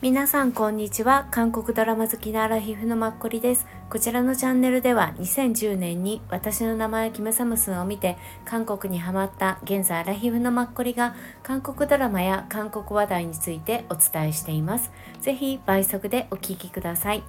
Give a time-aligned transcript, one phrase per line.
[0.00, 1.26] 皆さんこんにちは。
[1.32, 3.66] 韓国ドラマ好きなアラヒフのマッコリです。
[3.90, 14.92] こちらのチャンネルでは2010年に私の名前キムサムスンを見て韓国にハマった現在アラヒフのマッコリが韓国ドラマや韓国話題についてお伝えしています。
[15.20, 17.24] ぜひ倍速でお聞きください。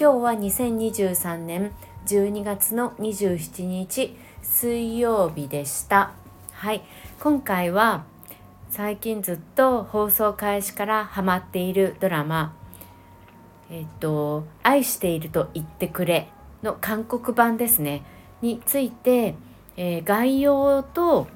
[0.00, 1.72] 今日は2023年
[2.06, 6.12] 12月の27日水曜日でした。
[6.52, 6.82] はい。
[7.20, 8.06] 今回は
[8.76, 12.56] 最近ずっと放送開始からハマっているドラマ
[13.70, 16.28] 「えっと愛していると言ってくれ」
[16.60, 18.02] の韓国版ですね。
[18.42, 19.36] について、
[19.76, 21.28] えー、概要と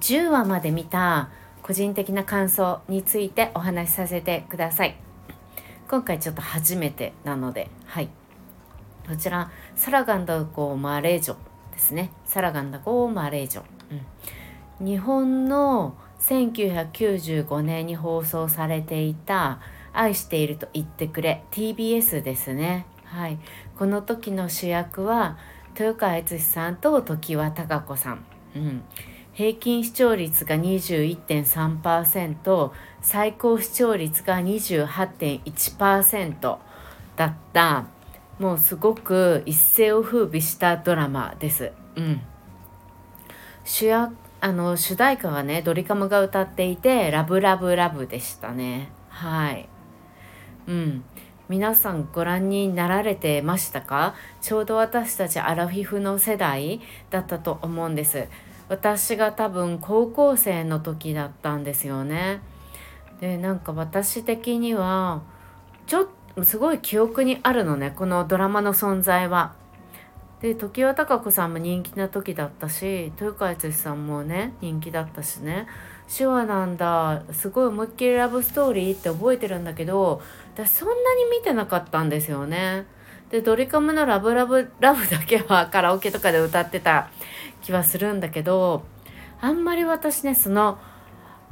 [0.00, 1.30] 10話まで見た
[1.62, 4.96] 個人的な感想についてお話しさせてください。
[5.88, 8.10] 今回ちょっと初めてなのではい。
[9.08, 11.36] こちらサラガンダゴーマレージョ
[11.72, 12.10] ですね。
[12.26, 13.62] サラガンダゴーマレージョ、
[14.80, 19.58] うん、日本の1995年に放送されていた
[19.92, 22.86] 「愛していると言ってくれ」TBS ですね。
[23.04, 23.38] はい、
[23.78, 25.36] この時の主役は
[25.78, 28.24] 豊川悦司さんと常盤貴子さん。
[28.56, 28.82] うん
[29.34, 32.70] 平均視聴率が21.3%
[33.02, 36.58] 最高視聴率が28.1%
[37.16, 37.86] だった
[38.38, 41.72] もうすごく一世を風靡したドラマです。
[41.96, 42.20] うん、
[43.64, 48.90] 主役あの主題歌はねドリカムが歌っていて「ラブラブラブ」でしたね。
[49.08, 49.70] はい。
[50.66, 51.04] うん。
[51.48, 54.14] 皆さんご覧になられてましたか？
[54.42, 58.28] ちょうど私たちアラフィフの世代だったと思うんです。
[58.68, 62.42] 私が多分高校生の時だったんですよね。
[63.20, 65.22] でなんか私的には
[65.86, 66.06] ちょっ
[66.36, 69.54] とすごい記憶にあるのねこのドラマの存在は。
[70.44, 75.66] で常盤貴子さんも人気な時だったし豊川悦司さんもね人気だったしね
[76.14, 80.20] 手話なんだすごい思いっきりラブストーリーって覚えてるんだけど
[80.54, 82.84] 私そんなに見てなかったんですよね。
[83.30, 87.08] でドリカムの「ラブラブラブ」だけはカラオケとかで歌ってた
[87.62, 88.84] 気はするんだけど
[89.40, 90.78] あんまり私ねその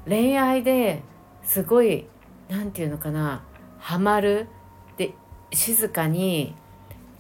[0.06, 1.02] 恋愛で
[1.42, 2.08] すごい
[2.50, 3.42] 何て言うのかな
[3.78, 4.48] ハマる
[4.98, 5.14] で
[5.50, 6.54] 静かに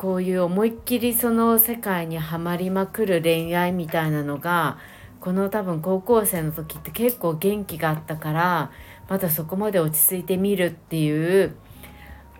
[0.02, 4.76] こういう思いっきりその世界にはまりまくる恋愛みたいなのが
[5.20, 8.72] この多分高校生の時って結構元気があったから
[9.08, 11.54] まだそこまで落ち着いてみるっていう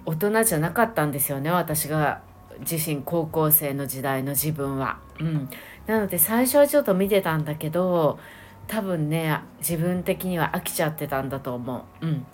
[0.04, 2.22] 大人じゃなかったんですよね私が
[2.68, 4.98] 自身高校生の時代の自分は。
[5.20, 5.48] うん、
[5.86, 8.18] なので最初はちょっと見てたんだけど
[8.66, 12.06] 多分ね自分的には飽きちゃってたんだと思う。
[12.06, 12.26] うん、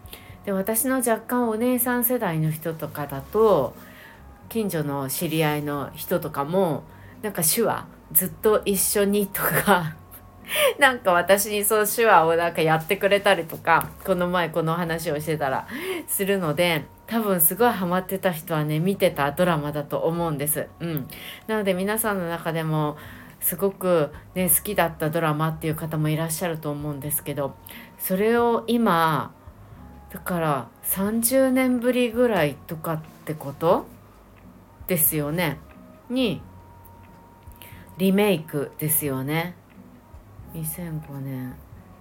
[0.47, 3.75] で私の若干お姉さん世代の人とかだと
[4.48, 6.84] 近所の知り合いの人とかも
[7.22, 9.94] なんか手話ずっと一緒にとか
[10.78, 15.66] なんか私にそう手話をなんかやってくれたりとかこの前この話をしてたら
[16.06, 20.66] するので多分すごいハマってた人はね見てたドラマだと思うんです。
[20.81, 21.08] うん、
[21.47, 22.97] なので皆さんの中でも
[23.41, 27.54] すごくね好きだったドラマっていう方もいらっしゃると思うんですけど
[27.98, 29.32] それを今
[30.12, 33.87] だから30年ぶりぐらいとかってこと
[34.88, 35.59] ですよね。
[36.10, 36.43] に
[37.99, 39.54] リメイクですよね。
[40.54, 41.54] 2005年。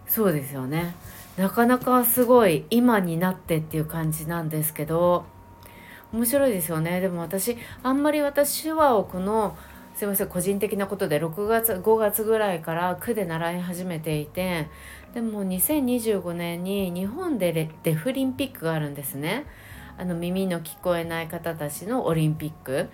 [0.07, 0.95] そうですよね。
[1.37, 5.25] なかなかすごい今になってっていう感じなんですけど
[6.13, 7.01] 面白いですよね。
[7.01, 9.57] でも私あんまり私手話をこの
[9.93, 14.69] すいません個人的なことで6月5月ぐらいから区で習い始めていて
[15.13, 19.45] でも2025年に日本でデフリンピックがあるんですね。
[19.97, 22.89] あの耳の聞こえない方たちのオリンピック。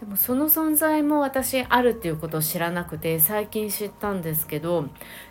[0.00, 4.88] でもその存在も私あるっていうことを知らなくて最近知ったんですけど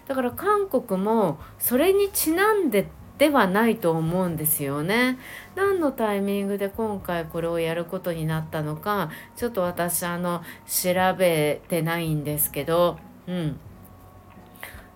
[0.08, 2.88] だから韓国もそれにちなんで
[3.20, 5.18] ではないと思うんですよね。
[5.56, 12.98] 何のタイミングで今回これをやることになったのかちょっと私あの調べてないんですけど。
[13.28, 13.60] うん。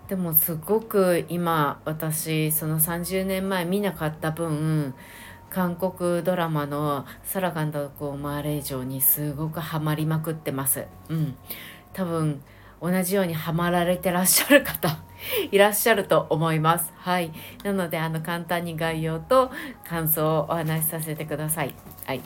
[0.08, 4.92] でもすごく今私その30年前見なかった分
[5.50, 10.86] 韓国ドラマの「サラガンダコマーレージョ」にすごくハマりまくってます。
[11.08, 11.36] うん、
[11.92, 12.40] 多分
[12.80, 14.88] 同じようにハマられてらっしゃる方
[15.50, 16.92] いらっしゃると思います。
[16.96, 17.32] はい。
[17.62, 19.50] なので、あの、簡単に概要と
[19.84, 21.74] 感想をお話しさせてください。
[22.06, 22.22] はい。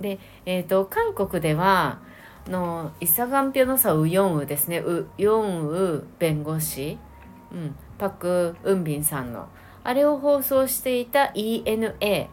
[0.00, 1.98] で、えっ、ー、と、韓国では、
[2.46, 4.78] の、イサガンピョのさウヨンウですね。
[4.78, 6.98] ウヨンウ弁護士、
[7.52, 9.48] うん、パク・ウンビンさんの、
[9.82, 12.28] あれを放送していた ENA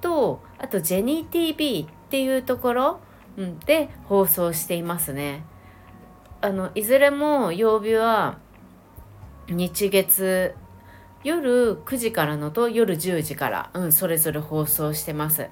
[0.00, 3.00] とあとジェニー TV っていうところ、
[3.66, 5.44] で放送していますね。
[6.40, 8.38] あのいずれも曜日は
[9.48, 10.54] 日月
[11.24, 15.48] 夜9時からのと夜10時から、うん、それぞれ放送してます。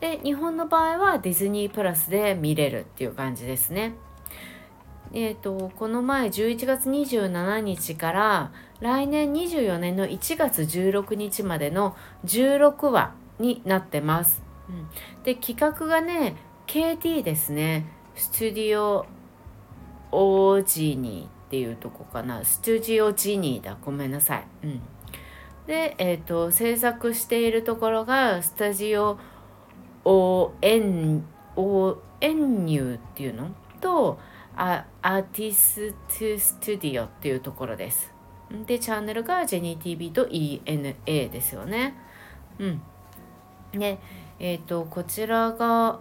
[0.00, 3.94] で日本の場合はディズニープラスで見れるっていう感じですね。
[5.12, 11.96] えーと、この前11月27日から来年24年の1月16日までの
[12.26, 14.42] 16話になってます。
[14.68, 14.88] うん、
[15.24, 16.36] で企画がね
[16.66, 19.06] KT ですねスタジオ
[20.12, 24.46] オージニーっていうとこかなスタジオジニーだごめんなさい。
[24.64, 24.80] うん、
[25.66, 29.18] で、えーと、制作しているところがスタジオ
[30.04, 31.24] オエン
[31.56, 33.50] オエンニューっていうの？
[33.80, 34.18] と
[34.56, 35.96] アーティスト
[36.38, 38.12] スタディオっていうところです。
[38.66, 41.94] で、チャンネルがジェニー TV と ENA ですよね。
[42.58, 42.82] うん。
[43.72, 43.98] で、
[44.38, 46.00] え、ー、と、こちらが、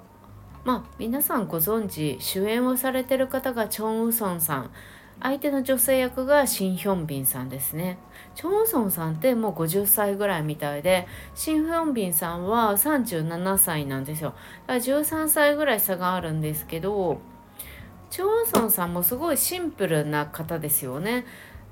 [0.64, 4.72] まあ、皆さんご存知、主演をされてる方がチョン・ウソンさん。
[5.20, 7.98] 相手の女性役がシン・ヒョンビンさんですね。
[8.36, 14.36] チョン・ウソンさんってもう50歳ぐらいみたいで、シン・ヒョンビンさんは37歳なんですよ。
[14.68, 17.20] だから13歳ぐらい差があるんですけど、
[18.10, 21.26] チョンウソンさんもすごいシンプルな方ですよね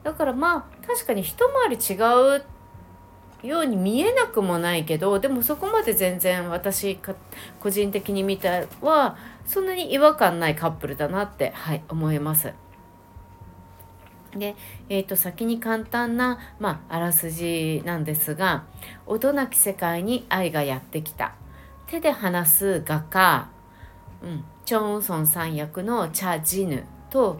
[0.03, 1.93] だからまあ確かに一回り違
[2.37, 2.43] う
[3.45, 6.99] ように見えなくもないけどでもそこまで全然私
[7.59, 12.53] 個人的に見たはそんなに違和感ないカップルだなってはい思います。
[14.35, 14.55] で、
[14.89, 18.65] えー、と先に簡単な、まあ、あらすじなんですが
[19.05, 21.35] 音なき世界に愛がやってきた
[21.87, 23.49] 手で話す画家、
[24.21, 27.39] うん、チョン・ウソンさん役のチャ・ジヌと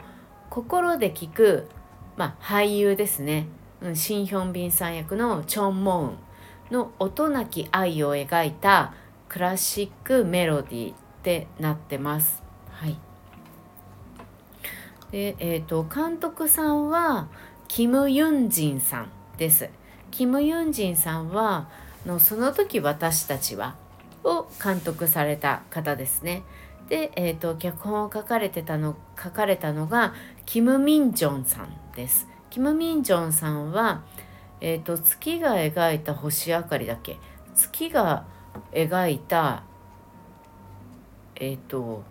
[0.49, 1.67] 心で聞く、
[2.15, 3.47] まあ、俳優ですね、
[3.81, 6.18] うん、シン・ヒョンビンさん役のチョン・モウン
[6.72, 8.94] の音なき愛を描いた
[9.30, 12.44] クラシックメロディーってなってます。
[12.72, 12.98] はい、
[15.12, 17.27] で、えーと、監督さんは
[17.68, 19.69] キム・ユンジンさんです。
[20.12, 21.69] キム・ユンジンさんは
[22.06, 23.75] のその時私たちは
[24.24, 26.44] を監督された方ですね。
[26.89, 30.13] で、えーと、脚本を書かれてたの書かれたのが
[30.45, 32.27] キム・ミンジョンさんです。
[32.55, 34.05] キム・ミンジョンさんは、
[34.61, 37.17] えーと、月が描いた星明かりだっけ？
[37.53, 38.25] 月が
[38.71, 39.63] 描いた
[41.35, 42.01] えっ、ー、と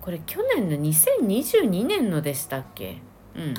[0.00, 3.02] これ去年の2022年のでしたっけ？
[3.36, 3.54] うん。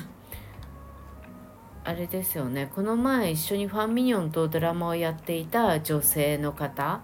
[1.84, 2.68] あれですよね。
[2.74, 7.00] この前一緒にファンミニョンとドラマをやっていた女性の方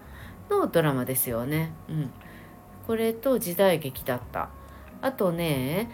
[0.49, 1.71] のドラマですよね。
[1.87, 2.11] うん。
[2.85, 4.49] これと時代劇だった。
[5.01, 5.89] あとね、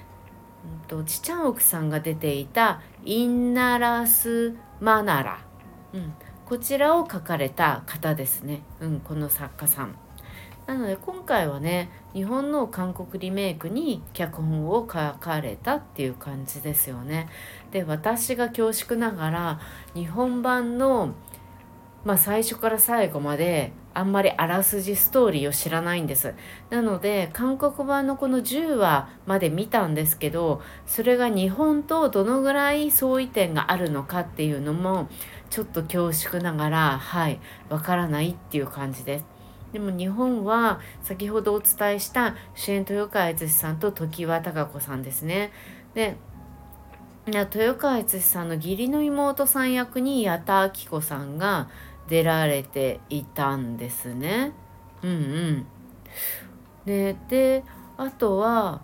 [0.63, 5.39] うんと、ちちゃん奥さんが出ていた「インナラス・マナラ」
[5.93, 6.13] うん、
[6.45, 9.95] こちらを書かれた方ですね、うん、この作家さん。
[10.65, 17.27] なので今回はね日本の韓国リメイクに脚本を書かれたっていう感じですよね。
[17.71, 19.59] で私が恐縮ながら
[19.93, 21.13] 日本版の、
[22.05, 26.33] まあ、最初から最後まであんまりあらすじストーリーを知らないんです。
[26.69, 35.07] なので韓国版のこの10話まで見たんですけどそれが日本とどのぐらい相違点があるのかっていうのも
[35.49, 39.25] ちょっと恐縮ながらはいわからないっていう感じです。
[39.73, 45.51] でも日本は先ほどお伝えした主演豊川悦司さんと常盤貴子さんですね。
[45.93, 46.15] で
[47.25, 51.69] 豊川悦司さんの義理の妹さん役に矢田亜希子さんが
[52.07, 54.53] 出られていたんですね。
[55.01, 55.65] うんうん。
[56.85, 57.63] でで
[57.97, 58.81] あとは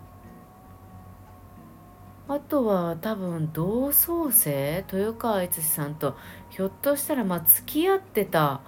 [2.28, 6.16] あとは多分同窓生豊川悦司さんと
[6.50, 8.60] ひょっとしたらまあ付き合ってた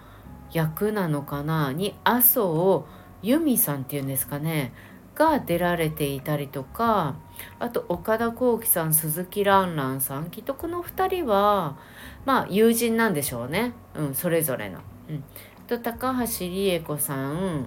[0.53, 2.85] 役なのかなに麻生
[3.23, 4.73] 由美さんっていうんですかね
[5.23, 7.14] が出られていたりとか
[7.61, 11.76] あと岡田幸輝さん鈴木蘭蘭さんきっとこの2人は
[12.25, 14.81] まあ友人なんでしょうね、うん、それぞれの。
[15.09, 15.25] うん、
[15.69, 17.67] と高橋理恵子さん。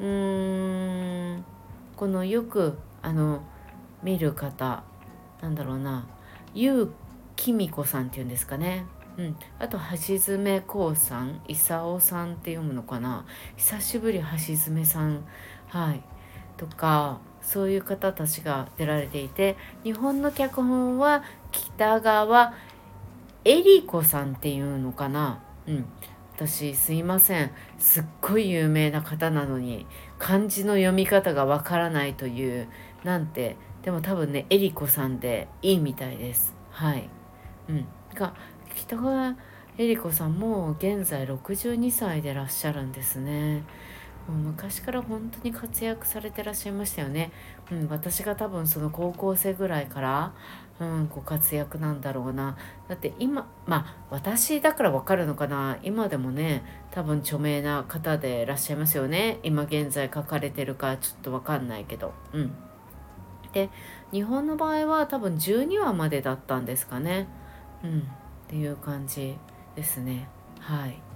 [0.00, 1.44] うーん
[1.94, 3.42] このよくあの
[4.02, 4.82] 見る方
[5.42, 6.06] なんだろうな。
[6.54, 6.92] ゆう
[7.36, 8.86] きみこさんっていうんですかね。
[9.18, 13.26] うん、あと橋爪こうさん功さんって読むのかな。
[13.56, 15.24] 久しぶり橋爪さん。
[15.68, 16.02] はい。
[16.62, 22.54] とかそういう方たちが出られていて日本の脚本は北川
[23.44, 25.40] 恵里子さんっていうのかな。
[25.66, 25.84] うん。
[26.36, 27.50] 私すいません。
[27.78, 29.86] すっごい有名な方なのに
[30.18, 32.68] 漢字の読み方がわからないという
[33.02, 33.56] なんて。
[33.82, 36.54] でも多分ね恵里子さんでいいみたいです。
[36.70, 37.10] はい。
[37.68, 37.86] うん。
[38.14, 38.32] が
[38.76, 39.36] 北川
[39.76, 43.64] 恵里子さんも現在62歳でらっしゃるんですね。
[44.32, 47.30] もう昔から本当に活躍されてらっしゃいましたよね。
[47.70, 50.32] うん、私が多分その高校生ぐらいから
[50.80, 52.56] うん、ご活躍なんだろうな。
[52.88, 55.78] だって今まあ私だからわかるのかな。
[55.82, 59.38] 今でもね多分著名な方でいらっしゃいますよね。
[59.42, 62.12] 今現在書かれてるかちょっとわかんないけど。
[62.32, 62.52] うん。
[63.52, 63.70] で
[64.12, 67.28] 日本の場合は多分12話までだったんですかね。
[67.84, 68.00] うん。
[68.00, 68.02] っ
[68.48, 69.36] ていう感じ
[69.76, 70.28] ですね。
[70.58, 71.11] はい。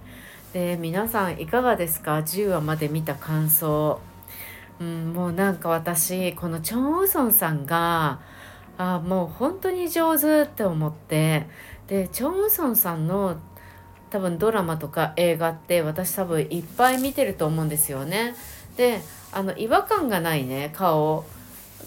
[0.53, 3.99] で皆さんいかがですか？10話まで見た感想。
[4.79, 8.19] うん、もうなんか私このチョン・ウソンさんが
[8.77, 11.47] あもう本当に上手って思って。
[11.87, 13.37] でチョン・ウソンさんの
[14.09, 18.35] 多分ドラマとか映画って私多分いっぱい見てると思うんですよね。
[18.77, 19.01] で
[19.31, 21.25] あの違和感がないね顔。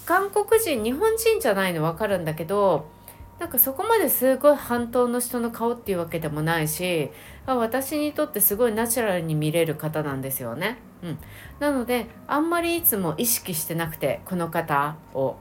[0.05, 2.87] 韓国人日本人じゃないの分かるんだけど
[3.39, 7.11] なんかそこまですごい半島の人の顔っていうわけでもないし
[7.45, 10.77] 私にとってすごいナチュラルに見れる方なんですよね。
[11.03, 11.17] うん、
[11.59, 15.35] なのであんまりいつも意識してなくてこの方を。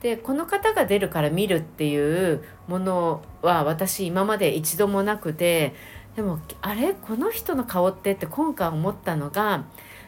[0.00, 5.74] でこの方が出るから見るっていうものは私今まで一度もなくて
[6.16, 6.94] でもあれ？
[6.94, 9.64] この人の顔ってって今回思ったのが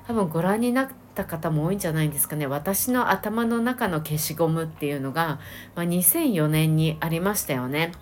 [0.07, 5.41] 多分ご覧になった方も多いんじゃないんですかね私の頭の中の消しゴムっていうのが、
[5.75, 7.93] まあ、2004年にありましたよね。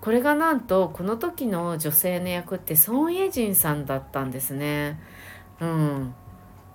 [0.00, 4.98] これがなんとこの時の女性の役ってソン・エジンさんだったんですね。
[5.60, 6.14] うん、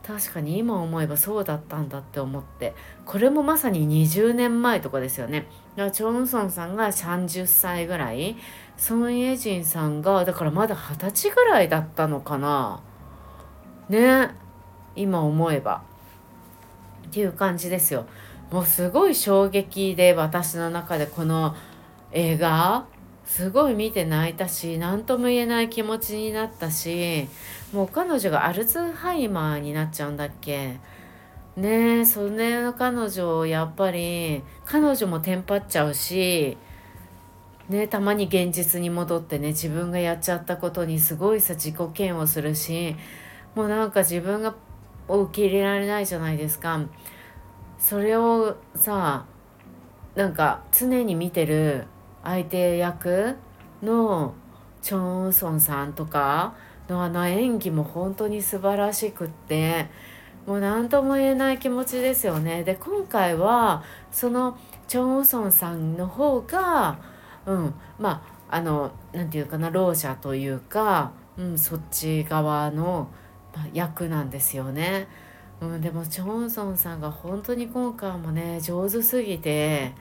[0.05, 2.75] 確かに今思えばそうだったんだって思って。
[3.05, 5.47] これもまさに20年前とかですよね。
[5.75, 8.37] だからチョンソンさんが30歳ぐらい。
[8.77, 12.81] ソン・エジンさんがだからまだ二十歳ぐらいだったのかな。
[13.89, 14.29] ね。
[14.95, 15.81] 今思えば。
[17.07, 18.05] っていう感じですよ。
[18.51, 21.55] もうすごい衝撃で私の中でこの
[22.11, 22.85] 映画。
[23.25, 27.27] すごい見て泣いたし何とも言えない気持ちになったし
[27.73, 30.79] もう彼女がアルツハイマーになっちゃうんだっけ
[31.57, 36.57] ねえそれの彼女をやっぱり彼女もテンパっちゃうし
[37.69, 42.95] ねたまに現実に戻ってね自分がやっちゃったことにすごいさ自己嫌悪するし
[43.55, 44.53] もうなんか自分が
[45.07, 46.79] 受け入れられないじゃないですか。
[47.77, 49.25] それをさ
[50.15, 51.85] なんか常に見てる
[52.25, 53.35] 相手役
[53.81, 54.33] の
[54.81, 56.55] チョン・ソンさんとか
[56.89, 59.87] のあの演技も本当に素晴らしくって
[60.45, 62.63] もう何とも言えない気持ちですよね。
[62.63, 66.99] で今回はそのチョン・ソンさんの方が、
[67.45, 73.09] うん、まああの何て言うかなろう者というか、うん、そっち側の
[73.73, 75.07] 役なんですよね。
[75.61, 79.93] うん、でもチョンソンさんが本当に今回もね上手すぎて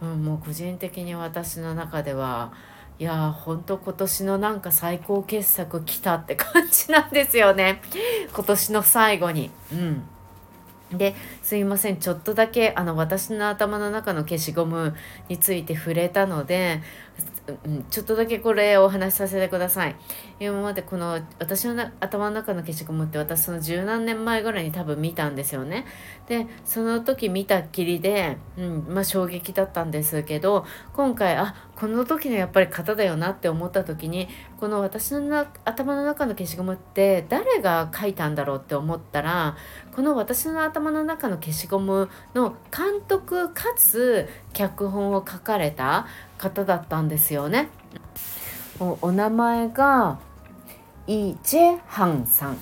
[0.00, 2.52] うん、もう個人的に私の中では
[2.98, 7.80] いやほんと今年のなんか最高傑作来たって感じなんですよね。
[8.34, 9.50] 今年の最後に。
[9.72, 10.02] うん。
[10.90, 11.98] ですいません。
[11.98, 14.96] ちょっとだけあの私の頭の中の消しゴム
[15.28, 16.80] について触れたので
[17.64, 19.96] うん、ちょっとだけこれお話しさせてください。
[20.40, 25.86] 今までこの私の頭の中の消しゴムって私その十何年前ぐらいに多分見たんですよね。
[26.26, 34.28] でその時見たっきりで、うんまあ、衝撃だったんですけど今回あこの時のやっぱり型だよなって思った時に
[34.58, 39.56] この私の頭の中の消しゴムって誰が書いたんだろうって思ったら
[39.94, 46.06] この私の頭の中の消しゴムの監督かつ脚本を書かれた
[46.38, 47.68] 方だったんですよね。
[48.80, 50.20] お名前が
[51.06, 52.56] イ・ジェハンさんっ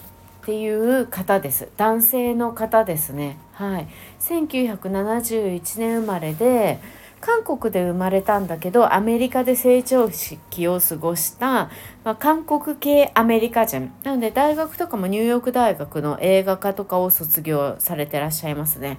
[0.45, 1.68] ていう方です。
[1.76, 3.37] 男性の方ですね。
[3.52, 3.88] はい。
[4.21, 6.80] 1971年生まれで
[7.21, 10.09] 韓国で生まれたんだけどアメリカで成長
[10.50, 11.71] 期を過ごした、
[12.04, 13.92] まあ、韓国系アメリカ人。
[14.04, 18.99] なので大学とかもニューヨーク大学の映画科とかを卒業されてらっしゃいますね。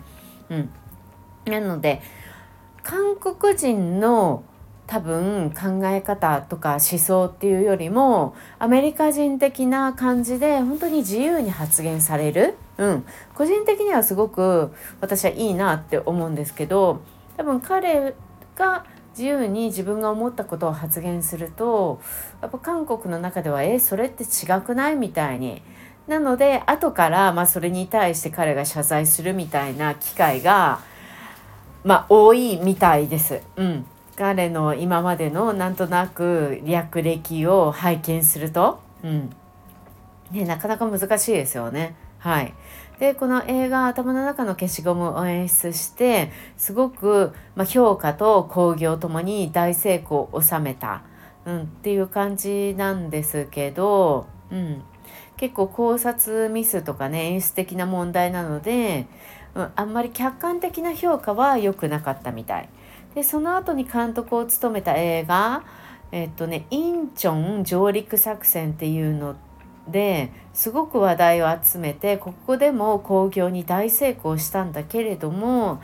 [0.50, 0.70] うん、
[1.46, 2.02] なので
[2.84, 4.44] 韓国人の
[4.88, 17.02] 多分考え方とか思想っていうよりもアメリカ人的な感じで本当に自由に発言される、うん、個人的にはすごく私はいいなって思うんですけど
[17.36, 18.16] 多分彼
[18.56, 22.00] が自由に自分が思ったことを発言すると
[22.42, 25.62] やっぱ韓国の中では「えそれって違くない?」みたいに
[26.08, 30.80] なので後から、まあ、それに対して彼が謝罪するみたいな機会が、
[31.84, 33.42] まあ、多いみたいです。
[33.58, 33.86] うん
[34.18, 39.30] 彼の今までのなんとなく略歴を拝見すると、うん。
[40.32, 41.96] ね、なかなか難しいですよね。
[42.20, 42.54] はい、
[43.00, 51.04] でこの映画「頭の中の消しゴム」を演出してすごく、まあ、評価と興行ともに大成功を収めた、
[51.46, 54.82] うん、っていう感じなんですけど、うん、
[55.38, 59.06] 結構考察ミスとかね演出的な問題なので、
[59.54, 62.70] うん、あんまり客観的な評価は良くなかったみたい。
[63.18, 65.64] でその後に監督を務めた映画
[66.12, 69.36] えっとねインチョン上陸作戦っていうの
[69.88, 75.82] ですごく話題を集めてここでも興行に大成功したんだけれども、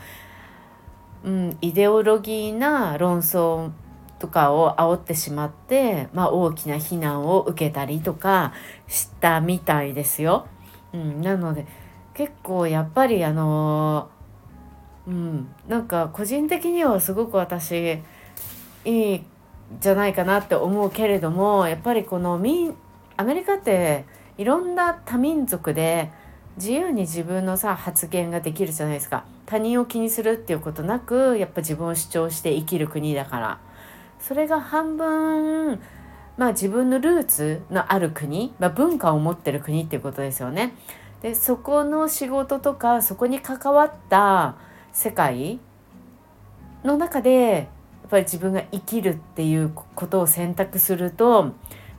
[1.24, 3.72] うん、イデオロギーな論争
[4.20, 8.52] とかを煽ってしまって、まあ、大きな非難を受けたりとか
[8.86, 10.46] したみたいですよ。
[10.92, 11.66] うん、なので
[12.14, 14.08] 結構やっぱりあの
[15.06, 18.00] うん、なんか個人的にはすごく私
[18.84, 19.22] いい
[19.80, 22.74] じゃないかなって思うけれどもやっぱりこの民
[23.16, 24.04] アメリカって
[24.38, 26.10] いろんな多民族で
[26.56, 29.24] 自由に自分のさ発言ができるじゃないですか。
[29.46, 33.58] 他人を気にするっていうことなくやっぱ自分を主張して生きる国だから。
[34.20, 35.80] それが半分
[36.36, 40.74] まあ自分のルーツのある国、まあ、文化を持ってる国っていうことですよね。
[41.22, 44.56] でそこの仕事とかそこに関わった
[44.94, 45.58] 世界
[46.84, 47.60] の中でや
[48.06, 51.52] っぱり自分が生きるっていうことを選択すると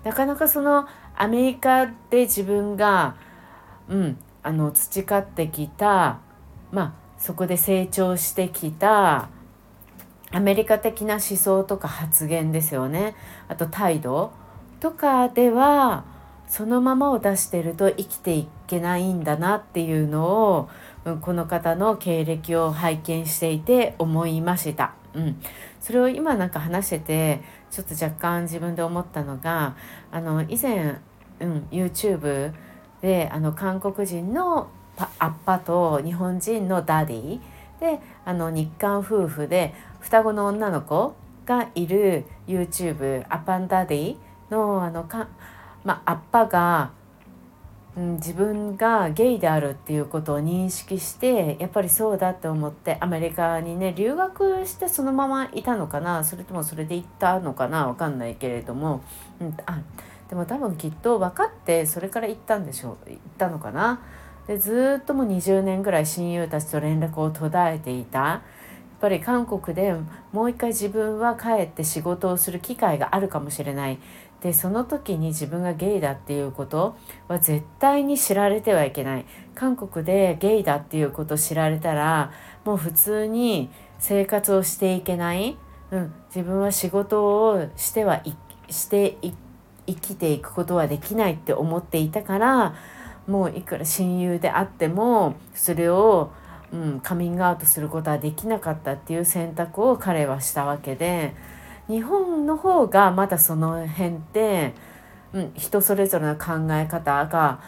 [0.04, 3.18] なかなかそのアメリカで自分が、
[3.90, 6.20] うん、あの培ってきた
[6.72, 9.30] まあそこで成長してきた
[10.32, 13.16] アメリカ的な思想とか発言ですよね。
[13.48, 14.32] あと態度
[14.80, 16.06] とかでは
[16.48, 20.70] そのままを出してると生きていけないんだなっていうのを、
[21.22, 24.94] この方の経歴を拝見していて思いました。
[25.14, 25.42] うん、
[25.80, 29.76] それを今なんか話しててちょっと若干自分で思ったのが
[30.12, 31.00] あの以前、
[31.40, 32.54] うん、YouTube
[33.02, 34.70] であの韓国人の
[35.20, 37.40] アッパと日本人のダディ
[37.80, 44.16] であの日韓夫婦で双子の女の子がいる YouTube アパンダディ
[44.50, 45.28] のあのか、
[45.84, 46.92] まあ、アッパが、
[47.98, 59.02] うん、自分がゲイであるっていうことを認識してやっぱりそうだって思ってアメリカにね留学してそのままいたのかなそれともそれで行ったのかな分かんないけれども、
[59.40, 59.82] うん、あ
[60.30, 64.02] でも多分きっと分かってそれから行ったんでしょう行ったのかな。
[64.48, 68.42] でずっともう20年ぐらい親友たちと連絡を途絶えていたや
[68.98, 69.96] っぱり韓国で
[70.32, 73.98] もう一回自分は帰って仕事をする機会があるかもしれない
[74.46, 76.96] でその時に自分がゲイだっていうこと
[77.28, 79.26] は絶対に知られてはいけない。
[79.56, 82.32] 韓国でゲイだっていうことを知られたら
[82.64, 85.58] もう普通に生活をしていけない、
[85.90, 88.36] うん、自分は仕事をしてはい
[88.70, 89.18] して
[89.88, 92.76] 生きていくことはできないって思っていたから
[93.26, 96.30] もういくら親友であってもそれを、
[96.72, 101.34] うん、カミングアウトすることはできなかったっていう選択を彼はしたわけで。
[101.88, 104.74] 日本の方がまだその辺って、
[105.34, 107.60] うん、人それぞれの考え方が、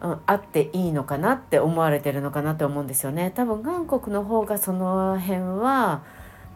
[0.00, 3.32] うん、あっていいのかなって思われてるのかなって思うんですよね。
[3.34, 6.02] 多分韓国の方がその辺は、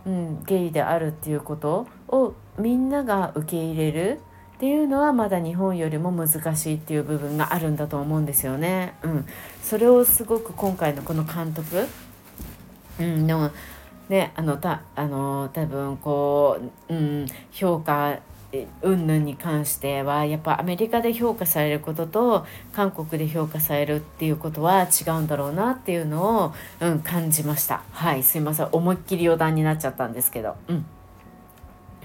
[0.07, 4.21] うん、ゲイであるっていうことをみんなが受け入れる
[4.57, 8.95] っていうのはまだ日本よりも難しいっていう部分があるんだと思うんですよね。
[9.03, 9.27] うん、
[9.63, 11.87] それをすごく今回のこの監督、
[12.99, 13.53] うん、の
[14.09, 18.19] ねあのたあの多分こう、うん、評価
[18.81, 30.87] 云々に関してはやっぱアメリカで評価されることと韓国で評価されるっていうことは違うんだろうなっていうのを、うん、感じましたはいすいません思いっきり余談になっちゃったんですけどうん。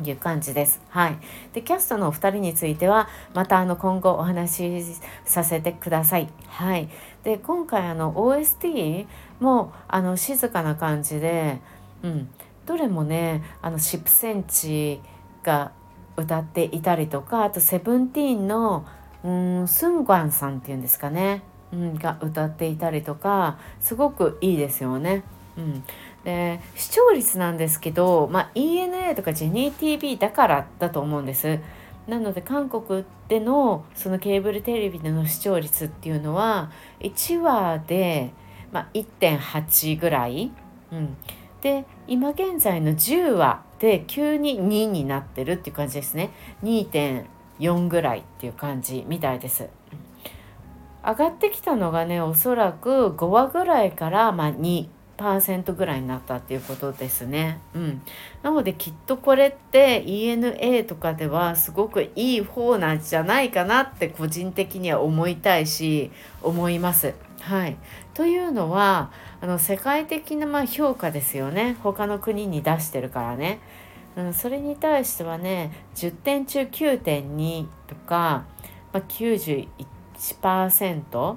[0.01, 0.81] いう感じです。
[0.89, 1.17] はい。
[1.53, 6.29] で、キャストのお二人については、またあの今後お話しさせてください。
[6.47, 6.89] はい。
[7.23, 9.05] で、今回あの OST
[9.39, 11.59] もあの静かな感じで、
[12.03, 12.29] うん。
[12.65, 15.01] どれもね、あのシップセンチ
[15.43, 15.71] が
[16.15, 18.85] 歌っていたりとか、あとセブンティーンの
[19.23, 25.23] うんスンガンさんっていうんですかね、うん、が歌っていたりとか、すごくいいですよね。
[25.57, 25.83] うん。
[26.23, 31.59] で視聴率なんですけど、まあ、ENA とかジェニー TV だからだと思うんです。
[32.07, 38.33] なので韓国でのそのケーブルテレビでの視聴率っていうのは1話で、
[38.71, 40.51] まあ、1.8ぐらい、
[40.91, 41.15] うん、
[41.63, 46.29] で今現在の10話で急に2になってるっていう感じですね
[46.61, 49.69] 2.4ぐらいっていう感じみたいです。
[51.05, 57.59] 上がってきたのがねおそらく5話ぐらいから、まあ、2%ぐらいになったっていうことですね。
[57.73, 58.01] うん、
[58.41, 67.13] なのできっとこれって ENA とかではすごくいい方なんじゃないかなって個人的には思いたいし思います。
[67.41, 67.75] はい、
[68.13, 69.11] というのは
[69.43, 73.59] あの世界的なま評価ですよね他の国に出してるからね。
[74.15, 78.45] うん、それに対してはね10点中9.2とか、
[78.93, 81.35] まあ、91%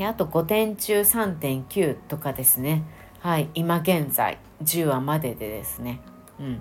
[0.00, 2.82] あと5点中3.9とかですね。
[3.20, 6.02] はい今現在10話まででですね
[6.38, 6.60] うん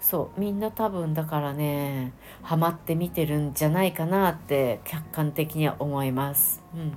[0.00, 6.62] そうみんな多分だからねハマって見てるんじゃないかなって客観的には思います。
[6.74, 6.96] うん、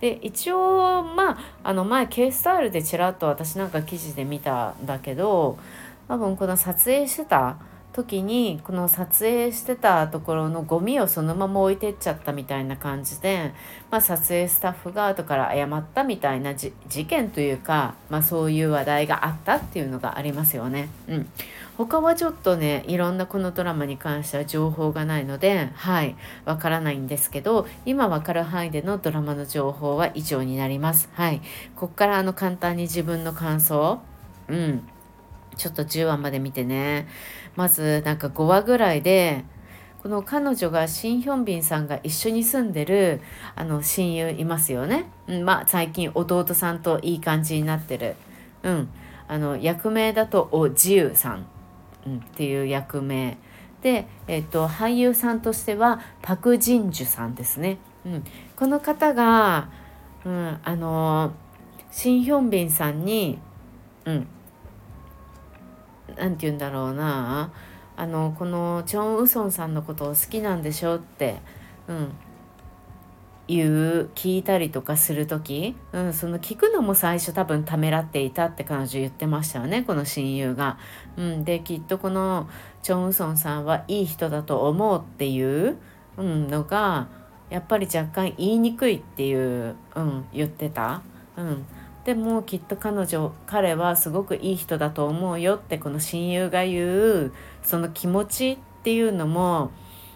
[0.00, 5.58] で一応まああの前 K スタイルでちらっと私なんか記事で見たんだけど
[6.08, 7.56] 多分この撮影してた
[7.94, 13.52] 時にこの撮影してたところのゴミをそのまま置いてっちゃったみたいな感じで、
[13.88, 16.72] まあ、撮影スタッフが後から謝ったみたいな事
[17.06, 20.88] 件というか、まあ、そういう話題があったっていうのがありますよね。
[21.06, 21.28] うん、
[21.76, 31.08] 他はちょっとねいろんなこのドラマに関しては情報がないのではいわからないんですけど今わかる範囲でのドラマの情報は以上になります。
[31.14, 31.40] はい、
[31.74, 34.00] こっからあの簡単に自分の感想
[34.48, 34.88] うん。
[35.56, 37.06] ちょっと10話まで見てね。
[37.56, 39.44] まずなんか5話ぐらいで
[40.02, 43.20] この彼女がシン・ヒョンビンさんが一緒に住んでる
[43.54, 48.16] あの親友いますよね、うん、まあ最近弟さんといい感じになってる、
[48.64, 48.88] うん、
[49.28, 51.46] あの役名だとおじゆさん、
[52.06, 53.38] っていう役名
[53.82, 57.78] で、えっと、俳優さんとしてはパク・ジンジュさんですね。
[58.06, 58.24] うん、
[58.56, 59.68] この方が、
[60.24, 61.32] うん、あの
[61.90, 63.38] シン・ヒョンビンさんに、
[64.04, 64.26] うん、
[66.16, 67.52] なて言うんだろうな。
[67.96, 71.36] あのこのチョン・ウソンさんのことを好きなんでしょって、
[71.86, 72.12] うん、
[73.46, 80.78] 言う聞いたりとかする時、うん、その聞くのも最初多分ためらっていたって彼女言ってましたよねこの親友が。
[81.16, 82.48] うん、できっとこの
[82.82, 85.76] チョン・ウソンさんはいい人だと思うっていう、
[86.16, 87.08] のが
[87.50, 91.02] やっぱり若干言いにくいっていう、うん、言ってた。
[91.36, 91.66] うん、
[92.04, 99.72] でもきっと彼女彼はすごくいい人だと思うよってこの親友が言うその気持ちっていうのも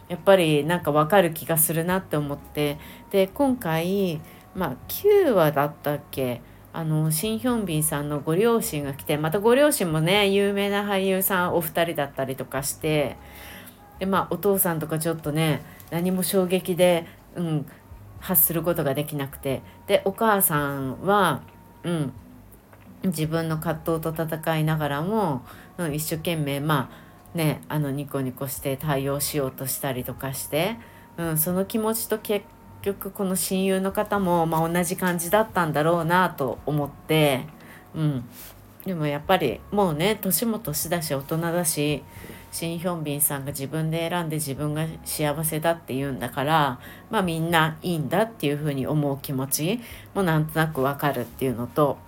[0.09, 2.79] やっぱりなんか分かる気がするなって思って。
[3.11, 4.21] で今回
[4.55, 6.40] まあ9話だったっけ？
[6.73, 13.16] あのシン・ヒョンビンさんのご両親が来てまたご両親もね有名な俳優さんお二人だったりとかして
[13.99, 17.66] でまあお父さんとかちょっとね何も衝撃で、うん、
[18.21, 19.62] 発することができなくて。
[19.87, 21.42] でお母さんは、
[21.83, 22.12] うん、
[23.05, 25.42] 自分の葛藤と戦いながらも、
[25.79, 30.77] うん、一生懸命まあねあのニコニコして対応しようとしたりとかして、
[31.17, 32.47] うん、その気持ちと結
[32.83, 37.45] 局この親友の方も、まあ、同じ感じだったんだろうなと思って、
[37.95, 38.25] うん、
[38.85, 42.03] でもやっぱりもうね年も年だし大人だし
[42.51, 49.81] シン・ヒョンビンさんが自分で選んで自分が幸せだって言うんだからまあみんないいんだっていうふうに思う気持ち
[50.14, 51.99] もなんとなくわかるっていうのと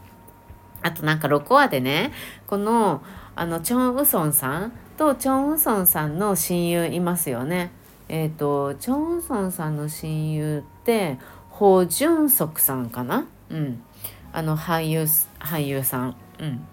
[0.82, 2.12] あとなんか6話でね
[2.46, 3.02] この
[3.36, 7.70] あのチョン・ウソンさんとチョン・ウソンさんの親友いますよね。
[8.10, 11.16] えっ、ー、とチョン・ウソンさんの親友って
[11.48, 13.82] ホ・ジュンソクさんかな、うん、
[14.30, 15.06] あの俳優
[15.38, 16.66] 俳優さん、うん、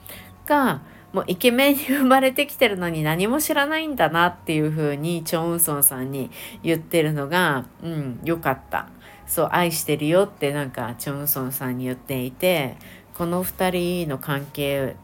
[0.46, 0.82] が
[1.14, 6.30] もうイケメンに生まれてきてるのに何も知らないんだなっていう風にチョン・ウソンさんに
[6.64, 8.90] 言ってるのが、うん、よかった。
[9.26, 12.76] そう愛してるよってなんかチョン・ウソンさんに言っていて
[13.14, 14.98] この2人の関係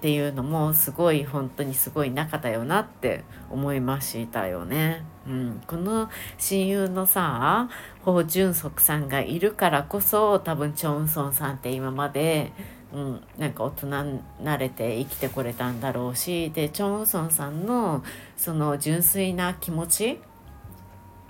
[0.00, 5.04] っていうのもすごい本当にすごい仲だよなって思いましたよね。
[5.26, 6.08] うん、この
[6.38, 7.68] 親友のさ
[8.02, 12.50] ホ・ジュンソクさんがいるからこそ多分チョンソンさんって今まで、
[12.94, 18.02] うん、なんか大人になれて生きてこれたんだろうしでチョンソンさんの
[18.38, 20.18] その純粋な気持ち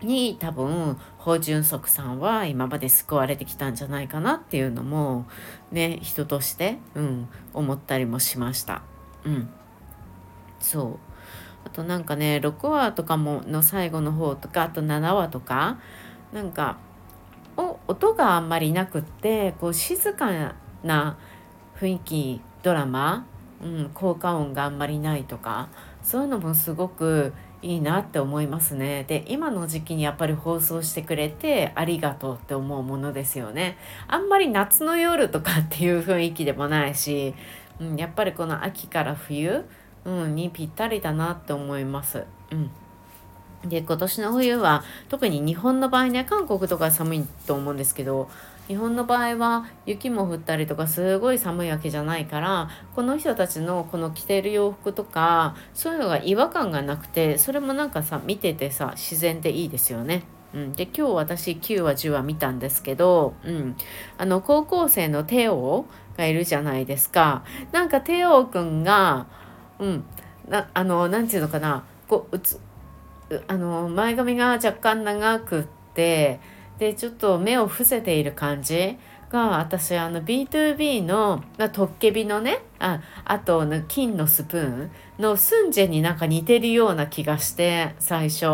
[0.02, 5.26] に多分芳淳則さんは今まで救われてきたんじゃないかなっていうのも
[5.70, 8.82] ね人として、うん、思ったりもしました。
[9.24, 9.50] うん、
[10.60, 10.98] そう
[11.66, 15.78] あとなんかね6話とかもの最後の方とかあと7話とか
[16.32, 16.78] なんか
[17.56, 21.18] お音があんまりなくってこう静かな
[21.78, 23.26] 雰囲気ドラマ、
[23.62, 25.68] うん、効果音があんまりないとか
[26.02, 29.04] そういうのもすごくいいなって思いますね。
[29.04, 33.76] で今の時期にやっぱり放送してくれてありがとうって思うものですよね。
[34.08, 37.34] あんまり夏の夜とかっていう雰囲気でもないし、
[37.78, 39.64] うん、やっぱりこの秋から冬、
[40.04, 42.24] うん、にぴったりだなって思います。
[42.50, 42.70] うん
[43.64, 48.30] で今年の冬は特に日本の場合ね韓国とか寒いと思うんですけど
[48.70, 60.22] 日本の場合は雪も降ったりとかすごい寒いわけじゃないからこの人たちのこの着てる洋服とかそういうのが違和感がなくてそれもなんかさ見ててさ自然でいいですよね。
[60.54, 63.76] うん、で今日私9話10話見たんですけど、うん、
[64.18, 67.42] あの高校生のテオがいるじゃないですか。
[67.72, 69.26] なんかテオくんが、
[69.80, 70.04] うん、
[70.48, 72.60] なあのなんていうのかなこううつ
[73.48, 76.38] あの前髪が若干長くって
[76.80, 78.96] でちょっと目を伏せている感じ。
[79.30, 84.90] が私あの B2B のトッケビのねああと金のスプーン
[85.20, 88.46] のスンジェになんか似てるような気がして最初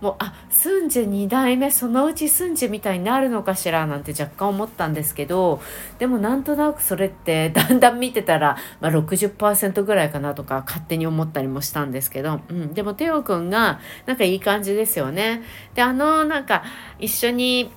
[0.00, 5.60] もうあスンジェ2代目そのうちスンジェみたいになるのかしらなんて若干思ったんですけど
[5.98, 15.42] でもなんとなくそれってだんだん見てたら、まあ、60%ぐらいかなとか勝手に思ったりもしたんですけど、うん、でもテオくんがなんかいい感じですよね。
[15.74, 16.64] であのなんか
[16.98, 17.70] 一緒に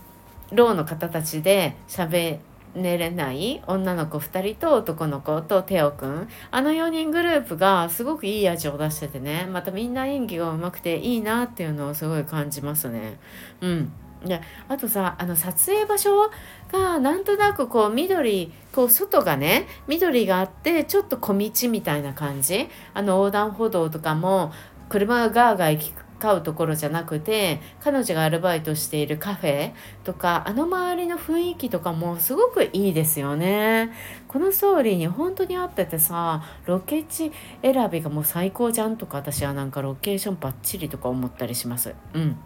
[0.52, 2.40] ろうの方たちで喋
[2.76, 6.28] 寝れない女の子2人と男の子とテオくん。
[6.52, 9.48] あの4人グループがすごくいい味を出しててね。
[9.52, 13.20] またみんな演技がうまくていいなっていうのをすごい感じますね。
[13.62, 13.92] うん。
[14.26, 16.30] であとさあの撮影場所
[16.72, 22.68] がなんとなくこう緑こう外がね緑があってちょっと小道みたいな感じ。
[22.94, 24.52] あの横断歩道とかも
[24.90, 29.72] 車がガーガー行き買うところじゃなくて彼女がアルバイトしているカフェ
[30.04, 33.92] とかあの周りの雰囲気とかもすごくいいですよね。
[34.28, 41.96] このストーリーに本当に合っててさロケ地選びがもう最高じゃんとか私はなんかロケーションバッチリとか思ったりします。
[42.14, 42.38] うん。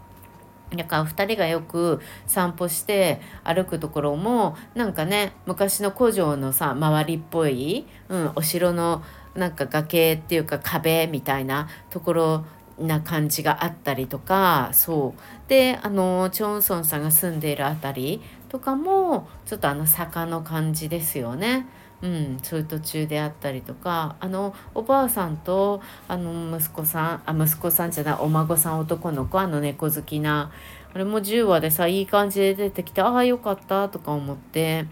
[0.75, 9.03] だから2人がよく散歩して歩くところもなんかね昔の古城のさ周りっぽい、うん、お城の
[9.35, 12.45] なんか崖っていうか壁みたいなところ
[12.79, 21.67] な感じがあったりとかそうであのチョンソンさんが住んでいる辺りとかもちょっとあの坂の感じですよね。
[22.03, 30.51] うん、そういう途中であったりとかあのおばあさんとあの息子さんあ息子さんじゃないお孫さん男の子あの猫好きな
[30.93, 34.85] あれも10話でさいい感じで出てきてああよかったとか思って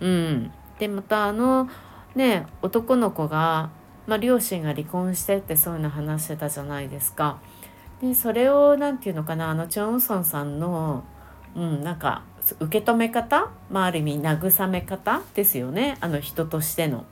[0.00, 1.68] うんでまたあの
[2.14, 3.68] ね男の子が
[4.06, 7.38] まあ、両親が離婚してってそういうの話してたじゃないですか。
[8.00, 11.04] でそれを何て言うのかなあのチョンウソンさんの、
[11.54, 12.22] うん、なんか
[12.60, 17.06] 受け止め方、まあ、ある意味慰め方ですよねあの人としての。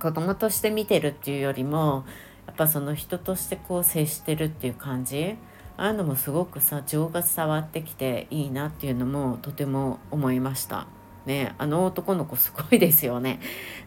[0.00, 2.04] 子供として見てるっていうよりも
[2.46, 5.36] やっぱその人としてこう接してるっていう感じ
[5.76, 10.86] ああいうのもすごくさ情が伝わってきていいなっていうのもとても思いました。
[11.26, 13.40] ねあの男の子すごいですよね。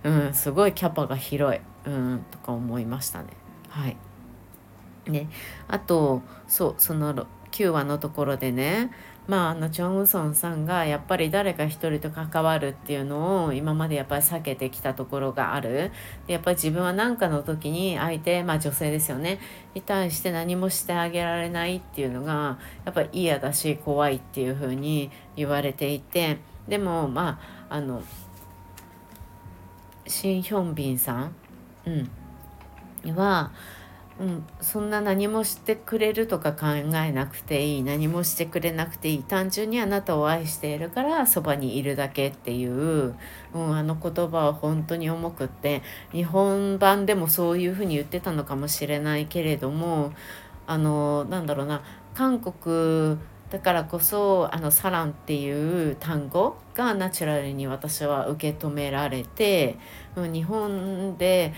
[0.03, 1.61] うん、すごいキャパが広い。
[1.87, 3.27] うんとか思いましたね。
[3.69, 3.97] はい。
[5.07, 5.29] ね、
[5.69, 8.91] あとそうその9話のところでね
[9.25, 15.91] まああのチョン・ウソンさんがやっぱり誰か一人と関わるっていうのを今までやっぱり避けてきたところがある
[16.27, 19.39] でやっぱり自分は何かの時に相手まあ女性ですよね
[19.73, 28.01] に対して何もしてあげられないっていうのがやっぱり嫌だし怖いっていうふうに言われていてでもまああの
[30.05, 31.35] シン・ヒョンビンさん
[33.05, 33.51] うん、は、
[34.19, 39.23] うん、そんな何もしてくれるとか考えなくていい何もしてくれなくていい。
[39.23, 43.15] 単純にあなたを愛しているからそばにいるだけっていう、
[43.53, 50.13] うん、あの言葉は本当に重くって日本版でもそういうふうに言ってたのかもしれないけれども
[50.65, 51.83] あのなんだろうな
[52.15, 53.17] 韓国
[53.49, 59.77] だからこそあのサランっていう単語がナチュラルに私は受け止められて
[60.15, 61.53] 日本で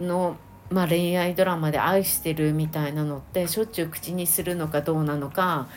[0.00, 0.36] の、
[0.70, 5.68] まあ、恋愛ドラマで愛してるみたいなのってしょっちゅう口にするのかどうなのか、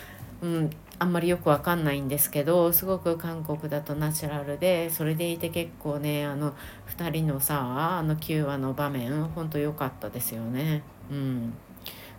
[0.42, 6.54] うん、あんまりよくわかんないんですけどすごく韓国だとナチュラルでそれでいて結構ねあの
[6.98, 10.84] 2人のさあの9話の場面ほんと良かったですよね。
[11.12, 11.54] うん、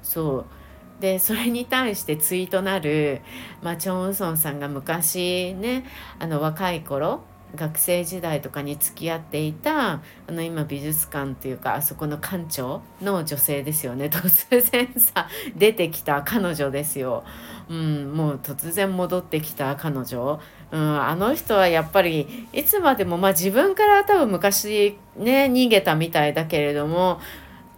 [0.03, 3.21] そうでそれに対してツイートなる、
[3.63, 5.85] まあ、チョン・ウソンさんが昔ね
[6.19, 7.23] あの若い頃
[7.55, 14.07] 学生時代とかに付き合っていたあの今美術館っていうかあそこの館長の女性ですよね。
[14.13, 17.25] 突然さ出てきた彼女ですよ、
[17.69, 27.21] うん、もう突然戻ってきた彼女、うん、あの人はやっぱりいつまでもまあ自分から多分昔ね逃げたみたいだけれども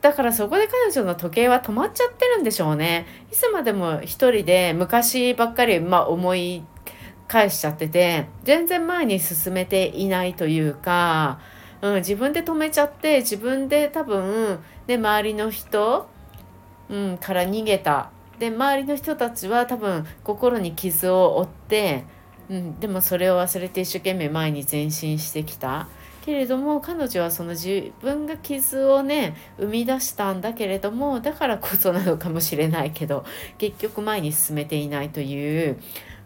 [0.01, 3.07] だからそこで彼女の時計は止まっちゃってるんでしょうね。
[3.31, 6.65] いつまでも一人で昔ばっかり、まあ、思い
[7.31, 11.39] 返しちゃってて全然前に進めていないというか、
[11.81, 16.09] うん、自分で止めちゃって自分で多分で周りの人、
[16.89, 22.05] うん、から逃げたで周りの人たちは多分心に傷を負って、
[22.49, 25.89] うん、でもそれを忘れて一生懸命前に前進してきた。
[26.23, 33.25] けれども彼女はその自分が傷をね生み出したんだけれどもだからこそなのかもしれないけど
[33.57, 35.81] 結局前に進めていないという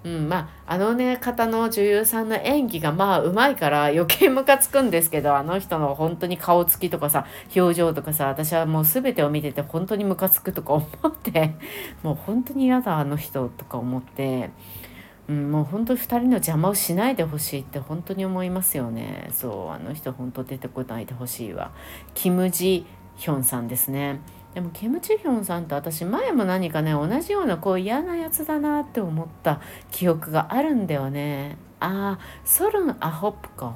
[0.04, 11.54] うん、まああのね方の女優さんの演技がまあうまいから余計ムカつくんですけどあの人の本当に顔つきとかさ表情とかさ私はもう全てを見てて本当にムカつくとか思って
[12.04, 14.50] もう本当に嫌だあの人とか思って。
[15.26, 21.72] うん、もう本当2人の邪魔をしないでほしいって本当に思いますよねそうあの人本当出てこないでほしいわ
[22.12, 22.84] キム・ジ
[23.16, 24.20] ヒョンさんですね
[24.54, 31.58] でもキム・ジヒョンさんと私前も何かね同じようなこう嫌なやつだなって思った記憶があるんだよね。
[31.80, 33.74] ああソルン・アホップか。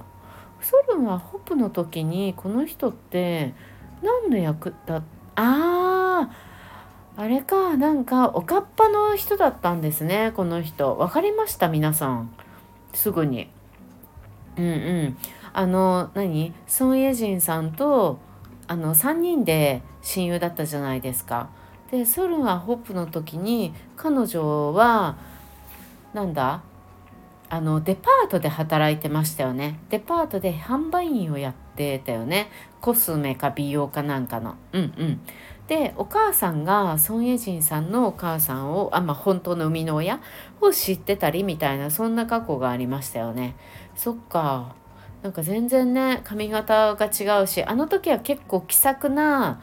[0.60, 3.54] ソルン・アホップの時にこの人って
[4.02, 4.96] 何の役だ？
[4.96, 5.02] あ
[5.36, 6.30] あ
[7.16, 7.76] あれか。
[7.76, 10.94] なんかおかっぱの人だったんですねこの人。
[10.94, 12.30] 分かりました皆さん。
[12.94, 13.50] すぐに。
[14.56, 14.68] うんう
[15.08, 15.16] ん。
[15.52, 16.54] あの何？
[16.68, 18.20] ソン・エジンさんと
[18.68, 21.50] あの3人で親友だったじゃないですか。
[21.90, 25.18] でソルンはホップの時に彼女は
[26.14, 26.62] なんだ？
[27.50, 29.78] あのデパートで働いてましたよね。
[29.90, 32.50] デパートで販売員をやってたよね。
[32.80, 34.56] コスメか美容かなんかの。
[34.72, 35.20] うんうん。
[35.66, 40.20] でお母さんがソン・エジンさんのお母さんをあ、まあ、本当の生みの親
[40.62, 43.54] を知ってたりみたいなそんな過去がありましたよね。
[43.94, 44.74] そっか。
[45.22, 49.60] なんか全然ね髪型が違うしあの時は結構気さくな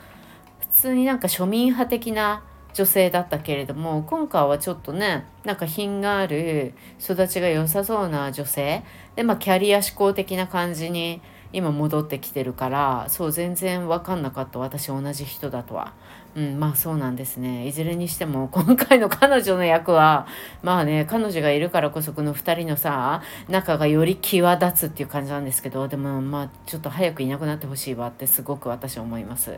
[0.76, 8.84] 通になんか庶民派的な女性だったけれども今回はちょっとねなんか品がある育ちが良さそうな女性
[9.16, 11.22] でまあキャリア志向的な感じに
[11.54, 15.94] 今戻ってきてるからそう全然分かんなかった私同じ人だとは。
[16.36, 20.28] うん、まあそうなんですねいずれにしても今回の彼女の役は
[20.64, 29.58] まあね彼女がいるからこそこの2人のさ仲がより際立つっていう感じなんですけどでもまあちょっと早くいなくなってほしいわってすごく私は思います。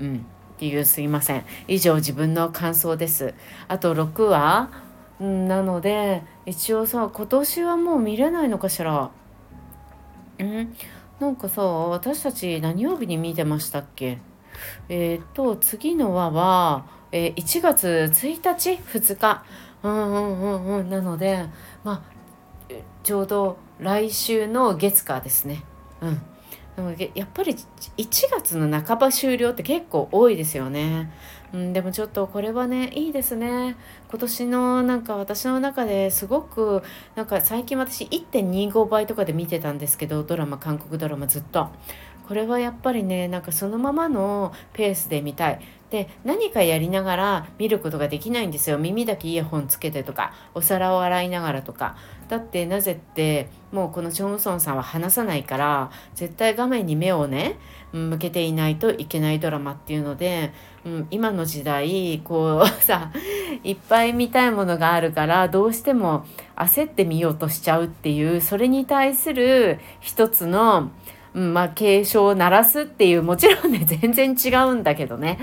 [0.00, 1.44] うんっていうすいません。
[1.68, 3.34] 以上自分の感想です。
[3.68, 4.70] あと6話？
[5.20, 9.10] なので一応さ今年はもう見れないのかしら？
[10.38, 10.74] うん？
[11.20, 14.18] なんかさ私たち何曜日に見てましたっけ？
[14.88, 19.44] えっ、と次の話は、えー、1月1日？2日？
[19.82, 20.88] うんうんうんうん。
[20.90, 21.44] なので
[21.84, 22.02] まあ
[23.02, 25.62] ちょうど来週の月火ですね。
[26.00, 26.20] うん。
[27.14, 27.64] やっぱり1
[28.30, 31.10] 月の半ば終了って結構多いですよね。
[31.54, 33.76] うん、でもちょっとこれはねいいですね。
[34.10, 36.82] 今年のなんか私の中ですごく
[37.14, 41.70] なんか最近私1.25倍とかで見てたんですけどドラマ韓国ドラマずっと。
[42.26, 45.60] これはやっぱりねなんかそのままのペースで見たい。
[45.90, 51.96] で何かやりながら見ることができないんですよ耳だけイヤホンつけてとかお皿を洗いながらとか
[52.28, 57.58] だってなぜってもうこのチョン・ソンさんは話さないから絶対画面に目をね
[57.92, 60.52] 向けていないといけないドラマっていうので、
[60.84, 63.12] うん、今の時代こう さ
[63.62, 70.90] いっぱい見たいものがあるからどうしても焦って見ようとしちゃうっていうそれに対する一つの
[71.36, 75.38] うん、まあ警鐘を鳴らすっていうもちろんね 全然違うんだけどね、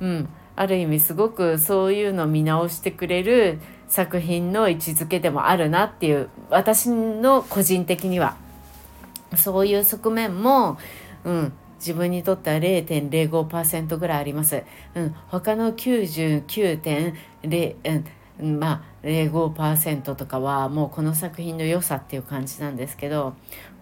[0.00, 8.36] うん、ある意味すごくそういうのを見直してくれる作品の位置づけでもあるなっていう私の個人的には。
[9.36, 10.78] そういう側面も、
[11.24, 14.62] うん、自分にとっては0.05%ぐらいあります。
[14.94, 18.04] うん、他の99.0、
[18.40, 23.34] うん、まあ05%とかはもうこの作品の良さっていう感じなんですけど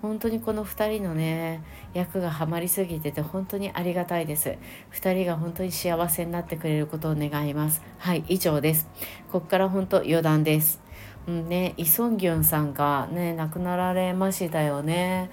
[0.05, 1.63] 本当にこの2人のね
[1.95, 4.55] 役がハマりすぎてて本当にありがたいです。
[4.93, 7.81] 2人が本当に幸せになってくれることを願います。
[7.97, 8.87] はい以上です。
[9.33, 10.83] こっから本当余談です。
[11.27, 15.31] うんねイ・ソンギュンさんがね亡くなられましたよね。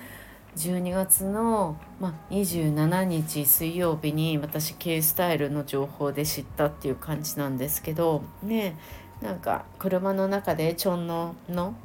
[0.55, 8.77] 12月の、ま27日水曜日に私 K スタイルの情報で知ったっていう感じなんですけどね
[9.21, 11.36] なんか車の中でチョンの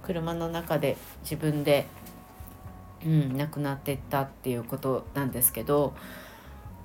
[0.03, 1.87] 車の中で自分で
[3.07, 5.95] うん、亡くなっていったっていうことなんですけど、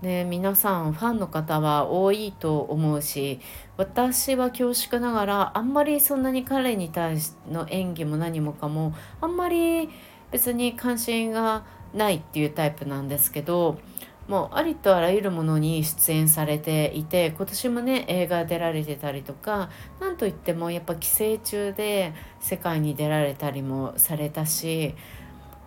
[0.02, 3.40] ね、皆さんファンの方は多いと思うし
[3.78, 9.90] 私は恐縮ながらあんまりそんなに彼に対しての演技も何もかもあんまり
[10.32, 13.80] 別に関心がないっていうタイプなんですけど
[14.28, 24.96] もうありとあらゆるものに出演されていて今年もね映画出られてたりとか何といってもやっぱ寄生虫で世界に出られたりもされたし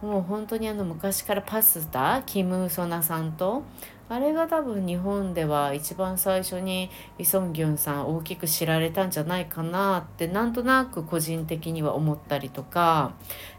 [0.05, 3.63] もう本当にあの昔からパスタキム・ソナさんと
[4.11, 13.15] あれが多分日本では一番最初にイ・ソンギュンさん大きく知られたんじゃないかなってなんとなく個人的には思ったりとか。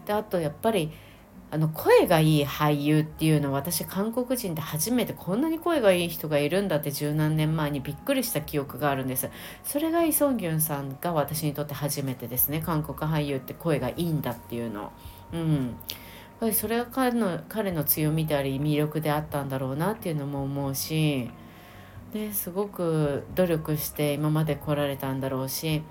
[0.05, 0.91] であとやっぱり
[1.49, 9.29] あの声がいい俳優っていうのは私韓国人で初めてこんなに声がいい人がいるんだって十何年前にびっくりした記憶があるんです。
[9.63, 12.61] それがイ・ソンギュンさんが私にとって初めてですね。
[12.61, 14.91] 韓国俳優って声がいいんだっていうの。
[15.33, 15.75] うん。
[16.39, 21.29] ぱりそれが彼の彼の強みであり魅力であったんだろうなっていうのも思うし
[22.13, 25.81] ですごく努力して今まで来られたんだろうし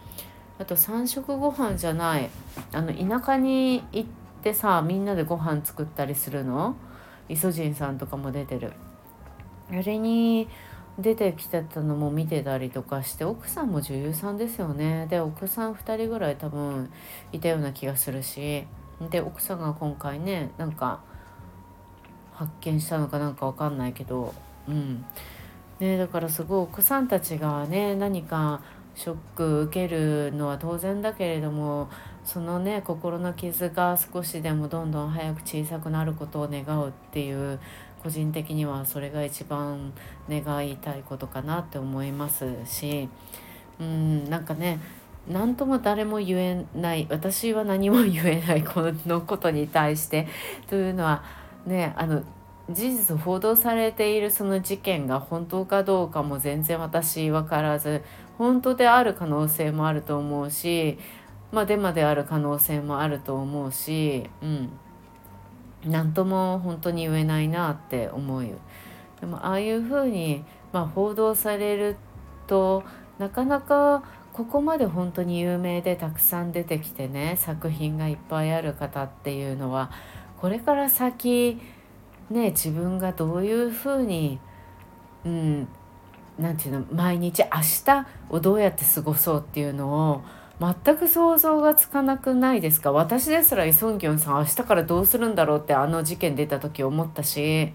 [0.59, 2.31] あと3食ご飯じゃない
[2.73, 4.09] あの田舎に行っ
[4.43, 6.77] てさみんなでご飯作ったりするの？
[7.29, 8.73] イソジンさんとかも出てる。
[9.71, 10.47] あれに
[10.99, 15.07] 出てきてたのも見てたりとかして奥さんも女優さんですよね。
[15.09, 16.91] で奥さん2人ぐらい多分
[17.33, 18.67] いたような気がするし。
[19.11, 21.01] で奥さんが今回ねなんか
[22.33, 24.35] 発見したのかなんか分かんないけど
[24.69, 25.05] うん。
[25.81, 28.61] ねだからすごい奥さんたちがね何か
[28.95, 31.89] ショック受けるのは当然だけれども
[32.25, 37.59] そのね心の傷が少しでもどんどん早く小さくなることを願うっていう
[38.03, 39.93] 個人的にはそれが一番
[40.29, 43.09] 願いたいことかなって思いますし
[43.81, 44.79] うんなんかね
[45.29, 50.27] 何とも誰も言えない私は何も言えないこの ことに対して
[50.69, 51.23] というのは
[51.67, 52.23] ねあの
[52.71, 58.03] 事実報道されているその事件が本当かどうかも全然私分からず
[58.39, 60.99] 本当である可能性もあると思うし
[61.53, 64.71] まあデマである可能性もあると思うしうん
[65.87, 68.47] 何とも本当に言えないなって思う。
[69.21, 71.97] でもああいうふうに、まあ、報道される
[72.47, 72.83] と
[73.19, 74.03] なかなか
[74.35, 79.93] ここまで本当に有名でたくさん出てきてね作品がいっぱいある方っていうのは
[80.39, 81.61] これから先
[82.31, 84.41] ね自分がどういうふうに
[85.25, 85.69] うん
[86.37, 87.49] 何て言うの毎日明
[87.87, 90.23] 日をどうやって過ごそうっていうのを
[90.61, 92.91] 全く想像がつかなくないですか？
[92.91, 97.73] 私ですらイ・ソンギョンさん明日からどうするんだろうってあの事件出た時思ったし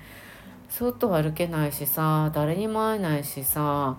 [0.68, 3.98] 外歩けないしさ誰にも会えないしさ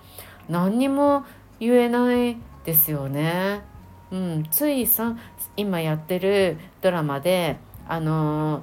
[0.50, 1.24] 何にも
[1.58, 3.62] 言えないですよね。
[4.10, 5.16] うん、ついさ
[5.56, 8.62] 今やってるドラマであの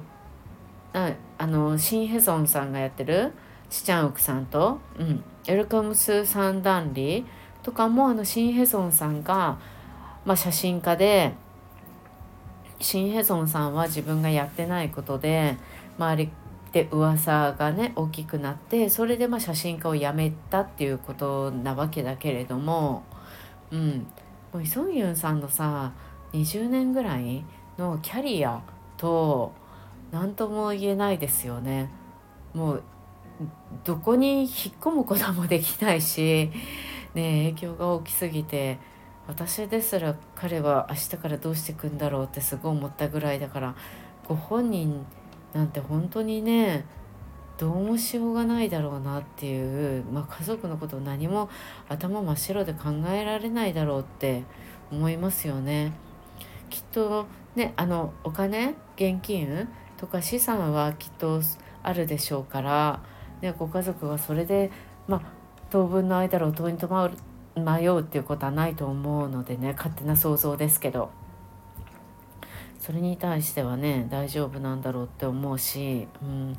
[0.92, 3.32] ああのシン・ヘゾンさんがやってる
[3.70, 7.24] チチャンウクさんと、うん、エルカムス・サンダンリ
[7.62, 9.58] とかもあのシン・ヘゾンさんが
[10.28, 11.32] まあ、写真家で
[12.80, 15.56] シン・ヘゾンさんは自分がやってないことで
[15.96, 16.30] 周り
[16.70, 23.04] で噂がね大きくなってそれでまあ写真家を辞めたっていうことなわけだけれども
[23.72, 24.06] うん
[24.52, 25.92] もうイ・ソンユンさんのさ
[26.32, 27.44] 20年ぐらい
[27.78, 28.62] のキャリア
[28.96, 29.52] と
[30.10, 31.90] 何とも言えないですよね。
[32.54, 32.82] もう
[33.84, 34.48] どこに引っ
[34.80, 36.50] 込むこともできないし、
[37.14, 38.78] ね、影響が大きすぎて
[39.28, 43.74] 私ですら彼は明日からどうしていくんだろうってすごい思ったぐらいだから
[44.26, 45.06] ご本人
[45.52, 46.84] なんて本当にね
[47.58, 51.50] どうもしようがないだろうなっていう、まあ、家族のこと何も
[51.88, 54.44] 頭真っ白で考えられないだろうって
[54.92, 55.92] 思いますよね。
[56.70, 61.40] きっとねあのお金現金とか資産はきっと
[61.82, 63.02] あるでしょうから、
[63.40, 64.70] ね、ご家族はそれで、
[65.08, 65.22] まあ、
[65.70, 66.78] 当分の間路頭に
[67.56, 71.10] 迷うっていうことはないと思うのでね勝手な想像ですけど
[72.78, 76.56] それに対してはね大丈夫なんだろうって思うし、うん、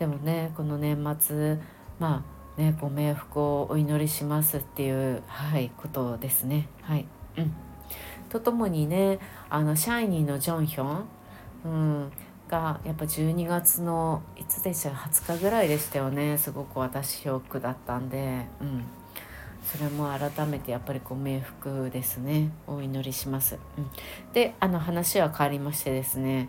[0.00, 1.58] でもねこの年末
[1.98, 2.24] ま
[2.56, 6.68] あねご冥福をお祈りしますっていうはいことですね。
[6.82, 7.54] はい、うん、
[8.30, 9.18] とともにね
[9.50, 11.04] あのシャイニーのジョンヒョン、
[11.66, 12.12] うん、
[12.48, 16.38] がやっぱ12月のいつでした？20日ぐらいでしたよね。
[16.38, 18.46] すごく私ショックだったんで。
[18.60, 18.84] うん。
[19.62, 22.50] それも改めてやっぱりご冥福ですね。
[22.66, 23.58] お祈りします。
[23.76, 23.90] うん、
[24.32, 26.48] であの話は変わりましてですね。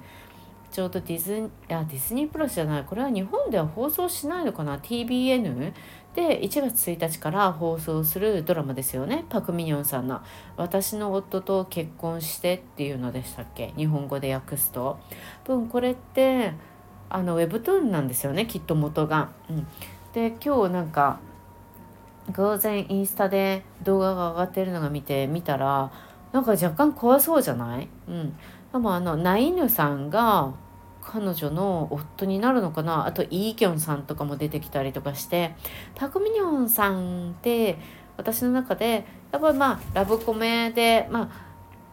[0.72, 5.74] ちょうどディズニーディズニープラスじゃないこれは日本では放送しないのかな？TBN
[6.16, 9.26] で1月1日から放送するドラマですよね。
[9.30, 10.22] パク・ミニョンさんの
[10.58, 13.74] 「私の夫と結婚して」っていうのでしたっけ？
[13.76, 14.98] 日本語で訳すと。
[15.44, 16.54] 分これって
[17.10, 18.46] あのウェブトゥーンなんですよね。
[18.46, 19.30] きっと元が。
[19.50, 19.68] うん、
[20.14, 21.20] で今日なんか
[22.32, 25.92] 偶然インスタで動画が上がってるのが見て見たら
[26.32, 27.90] なんか若干怖そうじゃない？
[28.08, 28.34] うん。
[28.72, 30.54] でもあのナイヌさんが
[31.02, 33.06] 彼女の夫になるのかな？
[33.06, 35.56] あとイーギョンさんとかも出てきたりとかして
[35.96, 37.78] パク・ミニョンさんって
[38.18, 41.30] 私の中でやっぱりまあラブコメでま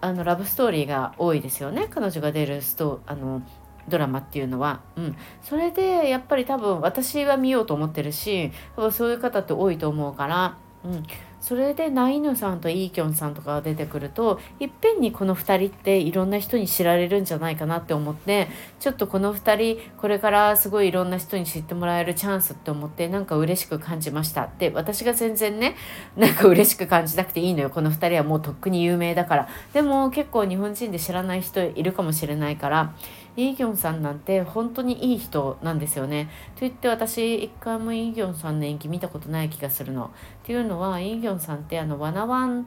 [0.01, 1.89] ああのラブストーリーが多いですよね。
[1.91, 3.43] 彼女が出るストあの
[3.89, 11.03] ドラマっていうのは、うん、それでやっぱり多分私は見ようと思ってるし多分そういう方って多いと思うから、うん、
[11.41, 18.49] それでナイヌさんとイーキョンさんとかが出てくるといっぺんにこの2人っていろんな人に知られるんじゃないかなって思って
[18.81, 25.77] ちょっとこの2人これからすごいいろんな人に知ってもらえるチャンスって思ってなんか嬉しく感じましたって私が全然ね
[26.17, 27.71] なんか嬉しく感じなくていいのよ。
[27.71, 29.49] この2人はもうとっくに有名だから。
[29.73, 32.95] でも結構日本人で知らない人いるかもしれないから
[33.39, 36.29] イ・ギョンさんなんて本当にいい人なんですよね。
[36.57, 40.07] と言って私一回もイ・ギョンさんの演技見たことない気がするの。
[40.07, 40.09] っ
[40.43, 42.65] ていうのはイ・ギョンさんってあのワナワンっ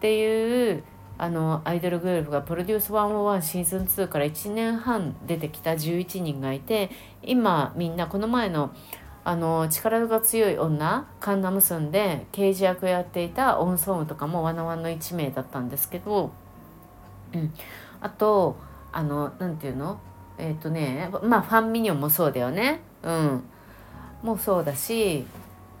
[0.00, 0.82] ていう
[1.18, 6.90] あのアイドルグループがプロデュース101シーズン2から1年半出てきた11人がいて
[7.22, 8.74] 今みんなこの前の
[9.24, 16.32] あの力が強い女カンナムスンで刑事役をやっていたオンソンウとかもワナワンの1名だったんですけど、
[17.32, 17.54] うん、
[18.00, 18.56] あと
[18.92, 20.00] あの何て言うの？
[20.38, 22.80] えっ、ー、とねまあファンミニオンもそうだよね。
[23.02, 23.42] うん。
[24.22, 25.26] もうそうだし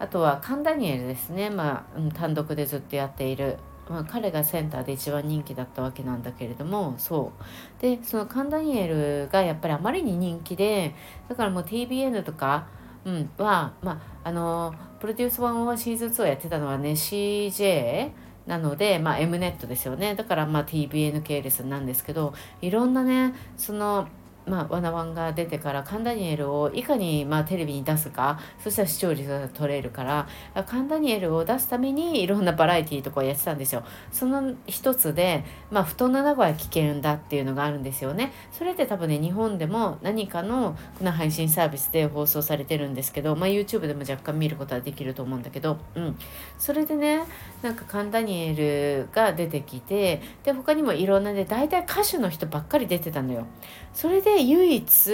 [0.00, 3.56] あとはカンダニエルですね、まあ、うん、単独でずっとやっている、
[3.88, 7.32] まあ、彼がセンターで一番人気だったわけなんだけれどもそ
[7.78, 7.82] う。
[7.82, 10.94] でそのカンダニエルがやっぱりあまりに人気で
[11.28, 12.66] だからもう TBN とか、
[13.04, 18.10] うん、は、まあ、あのプロデュース1はシーズン2をやってたのはね CJ
[18.46, 20.14] なので、まあ、M ネットですよね。
[20.14, 24.08] だからまあ TBN 系列なんですけどいろんなねその
[24.46, 30.28] まあ、ワナワンが出てからカンダニエルをいかにまあテレビに出すかそしたら視聴率が取れるから
[30.66, 33.84] カンダニエルを出すためにいろんなバラエティーとかやってたんですよ。
[34.10, 38.32] その一つで、まあ、布団の中は危険だっていうのがあるんですよね。
[38.50, 46.18] それって多分ね日本でも何かのこの配信サービスで放送されてるんですけど、まあ、YouTube でも若干見ることはできると思うんだけど、うん、
[46.58, 47.22] それでね
[47.62, 53.46] なんかカンダニエルが出てきてで他にもいろんなね大体歌手の人ばっかり出てたのよ。
[53.94, 55.10] それでで唯一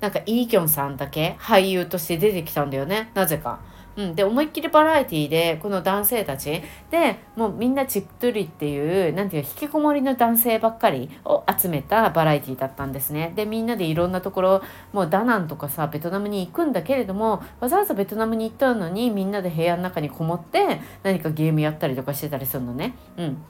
[0.00, 3.60] なんかイーキョンさんだけ俳優として出てきたんだよねなぜか。
[3.94, 13.34] うん、で思いっきりバラエティーでこの男性たちでもうみんなチットゥリっていうなんていう引きこもりの男性ばっかりを集めたバラエティーだったんですね。
[13.36, 14.62] でみんなでいろんなところ
[14.94, 22.94] もうダナンとかさベトナムに行くんだけれどもわざわざベトナムに行ったのにみんなで部屋の中にこもって何かゲームやったりとかしてたりするのね。
[23.18, 23.44] うん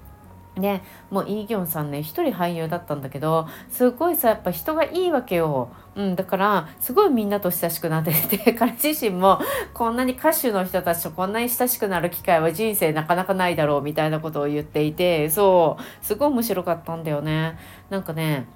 [0.54, 9.40] でもうイ・ギョンさんね一人俳優だったんだけどすごいさやっぱ人がいいわけよ、うん、だからすごいみんなと親しくなってて 彼自身も
[9.72, 17.58] こんなに歌手の人たちとこんなに親しくなる機会は人生なかなかないだろうみたいなことを言っていてそうすごい面白かったんだよね。
[17.88, 18.46] なんかね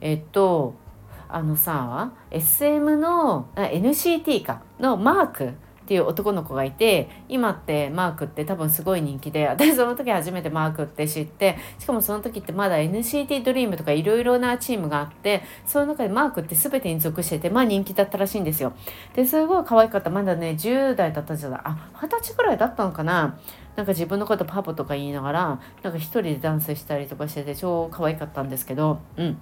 [0.00, 0.74] えっと
[1.28, 5.54] あのさ SM の NCT かのマーク
[5.84, 18.72] っていう男の子がいて今ってマークって多分すごい人気で私その時初めてマークって知ってしかもその時ってまだ NCT ドリームとかいろいろなチームがあってその中でマークって全てに属しててまあ人気だったらしいんですよ。
[19.14, 23.38] ですごい可愛かったまだね10代だったじゃないあ二十歳ぐらいだったのかな？
[23.76, 29.38] なんか自分のことパパとか言いながらなんか一人でダンスしたりとかしてて超可愛かったんですけどうん。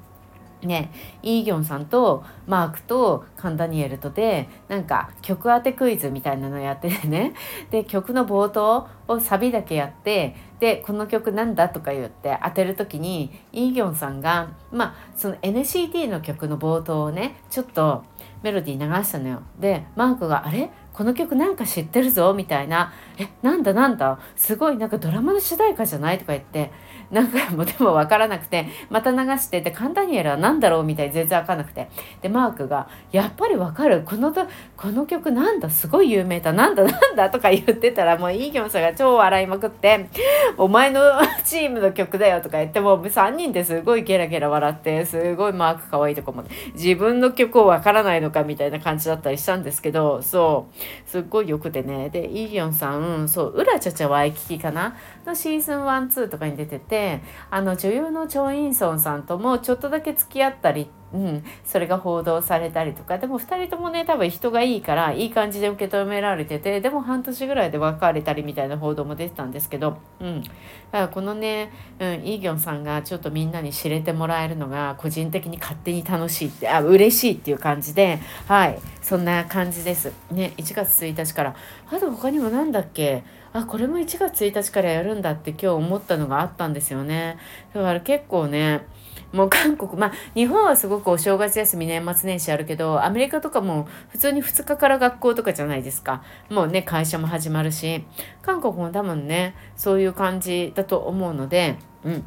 [0.63, 0.93] ね
[1.23, 7.35] イーギョンさんとマークとカンダニエルとでなんか曲当てクイズみたいなのやっててね
[7.71, 18.05] で曲の冒頭をサビだけやってでこの曲なんだとか言って当てる時にイーギョンさんがまあその NCT の曲の冒頭をねちょっと
[18.43, 19.43] メロディー流したのよ。
[19.59, 20.71] でマークが「あれ？
[20.93, 24.19] この曲なんか知ってるぞ」みたいな「えなんだなんだ。
[24.37, 26.71] すごいなんかドラマの主題歌じゃない?」とか言って。
[27.11, 28.67] 何回もでも分からなくて。
[28.89, 31.89] また流してでカンタニエルは何だろうみたいに全然分かんなくて。
[32.23, 34.03] でマークが「やっぱり分かる。
[34.03, 35.69] このこの曲なんだ。
[35.69, 36.55] すごい有名だ。
[36.55, 40.09] なんだなんだ」とか言ってたらもうイーギョンさんが超笑いまくって
[40.57, 41.01] 「お前の
[41.45, 42.81] チームの曲だよ」とか言って。
[42.81, 45.05] もう3人ですごいゲラゲラ笑って。
[45.05, 46.45] すごいマーク可愛いとこも。
[46.75, 50.82] 自分の曲を分からないのかみたいな感じだったりしたんですけどそう。
[51.07, 52.11] すっごいよくてね。
[52.11, 54.97] でイーギョンさんそう「ウラチャチャワイキキ」かな。
[55.27, 57.21] のシーズン12とかに出てて
[57.51, 63.19] あの女優のチョン・インソンさんともちょっとだけ付き合ったりって、うん、それが報道されたりとか。
[63.19, 70.55] でも2人ともね多分人がいいからいい感じで受け止められててでも半年ぐらいで別れたりみたいな報道も出てたんですけど、うん、だか
[70.93, 78.79] らこのね、うん、イ・ギョンさんがちょっとみんなに知れてもらえるのが個人的に勝手に楽しいってあ嬉しいっていう感じではい。
[79.03, 80.13] そんな感じです。
[80.31, 81.57] ね1月1日から。
[81.91, 83.25] あと他にも何だっけ？
[83.53, 87.37] あこれも1月1日からやるんだって今日思ったのがあったんですよね。
[87.75, 88.87] だから結構ね
[89.33, 96.23] もう韓国まあ日本はすごくお正月休み年末年始あるけどアメリカとかも普通に2日から学校とかじゃないですか。
[96.51, 98.05] もうね会社も始まるし
[98.43, 102.25] 韓国も多分ねそういう感じだと思うのでうん。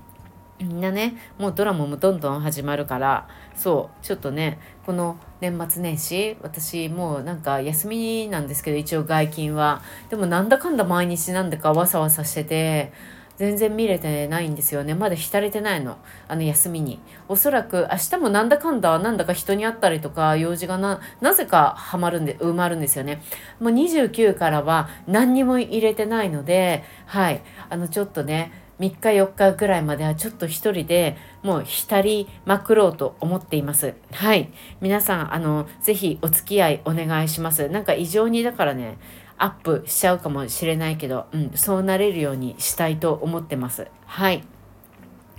[0.58, 9.82] みんなねもうドラマもどんどん始まるからそうちょっとねこの年末年始私もうなんか休みなんですけど一応外勤は。
[10.10, 12.94] でもなんだかんだ毎日なんだかわさわさしてて
[13.38, 23.22] 全然見れてないんですよねまだ浸れてないのあの休みにおそらく明日もなんだかんだなんだか人に会ったりとか用事がななぜかハマるんで埋まるんですよね
[23.60, 33.94] もう29からは何にも入れてないのではいあのちょっとね3日4日ぐらいまではちょっと一人でもう浸りまくろうと思っています。
[34.12, 34.52] はい。
[34.82, 37.70] 皆さん、あの、ぜひお付き合いお願いします。
[37.70, 38.98] なんか異常にだからね、
[39.38, 43.88] アップしちゃうかもしれないけど、うん、そうなれるようにしたいと思ってます。
[44.06, 44.44] はい。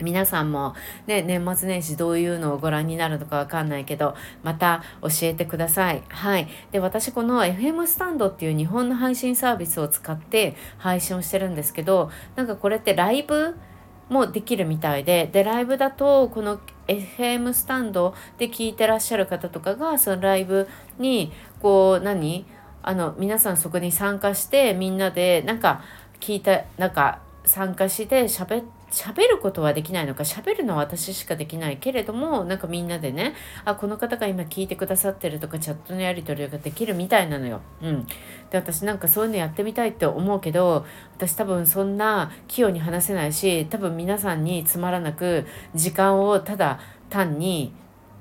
[0.03, 0.74] 皆さんも
[1.07, 6.03] ね、年末年始どういうのをご覧になるのかわかんないけど、また教えてください。
[6.09, 6.49] はい。
[6.70, 13.57] で、私この FM スタンドっていう日本の配信サービスを使って配信をしてるんですけど、なんかこれってライブ
[14.11, 20.68] もできるみたいで、で、ライブだとこの FM スタンドで聞いてらっしゃる方とかが、そのライブ
[20.99, 21.32] に、
[21.62, 22.44] こう、何？
[22.87, 25.82] あの、皆さんそこに参加して、みんなで、なんか、
[26.20, 33.34] 聞いた、なんか、参加して喋って喋ることはできないのか喋るのは私しかできないけれどもなんかみんなでね
[33.64, 37.61] あこの方が今聞いてくださってるとかチャットのやり取りができるみたいなのよ。
[37.82, 38.12] うん、で
[38.53, 46.78] 私なんかそういうのやってみたいって思うけど私多分そんな器用に話せないし多分皆さんにつまらなく時間をただ
[47.11, 47.72] 単に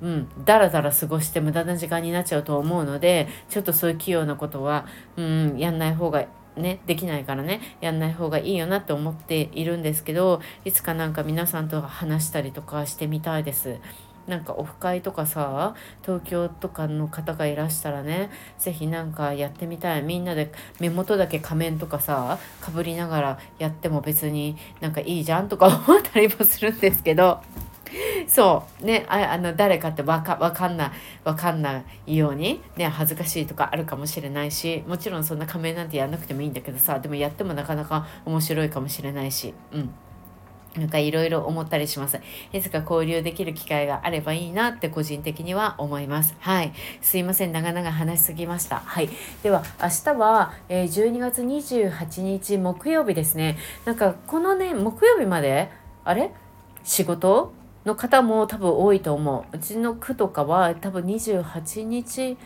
[0.01, 4.85] うん、だらだら過ごして無駄な時間になっちゃうと思うのでちょっとそういう器用なことは、
[5.15, 6.25] うん、やんない方が
[6.55, 13.79] ね、できないからねやんない方がいいよなって思っているんですけどいつかなんか皆さんと話したりとかしてみたいです。
[14.27, 27.41] なんかオフ会とかさ東京とかの方がいらしたらね是非なんかやってみたいみんなで目元だけ仮面とかさかぶりながらやっても別になんかいいじゃんとか思ったりもするんですけど
[28.27, 30.91] そうねああの誰かってわかわかんない
[31.23, 39.93] わかんないようにね恥ずかしいとかあるかもしれないしもちろんそんな仮面なんてやんなくてもいいんだけどさでもやってもなかなか面白いかもしれないしうん
[40.77, 42.19] なんかいろいろ思ったりします。
[42.51, 46.35] いつか交流できる機会があればいいなって個人的には思います。
[46.39, 46.73] はい。
[47.01, 47.53] すいません。
[47.53, 48.79] 長々話しすぎました。
[48.79, 49.09] はい。
[49.41, 53.57] では、明日は、え12月28日木曜日ですね。
[53.85, 55.71] なんかこのね、木曜日まで、
[56.03, 56.31] あれ？
[56.83, 57.53] 仕事？
[57.85, 59.55] の方も多分多いと思う。
[59.55, 62.37] うちの区とかは多分28日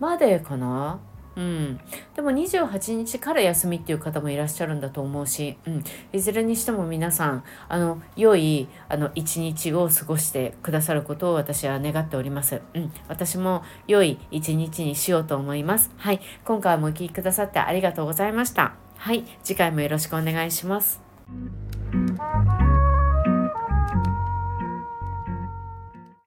[0.00, 1.00] までかな。
[1.36, 1.80] うん、
[2.16, 15.92] でも28日から休みっていう方もいらっしゃるんだと思うし、うん、いずれにしても皆さんあの良いあの一日を過ごしてくださることを私は願っております、うん、私も良い一日にしようと思います。
[15.96, 16.20] はい。
[16.44, 18.74] 今回もお聴きくださってありがとうございました。
[18.96, 19.24] はい。
[19.44, 21.00] 次回もよろしくお願いします。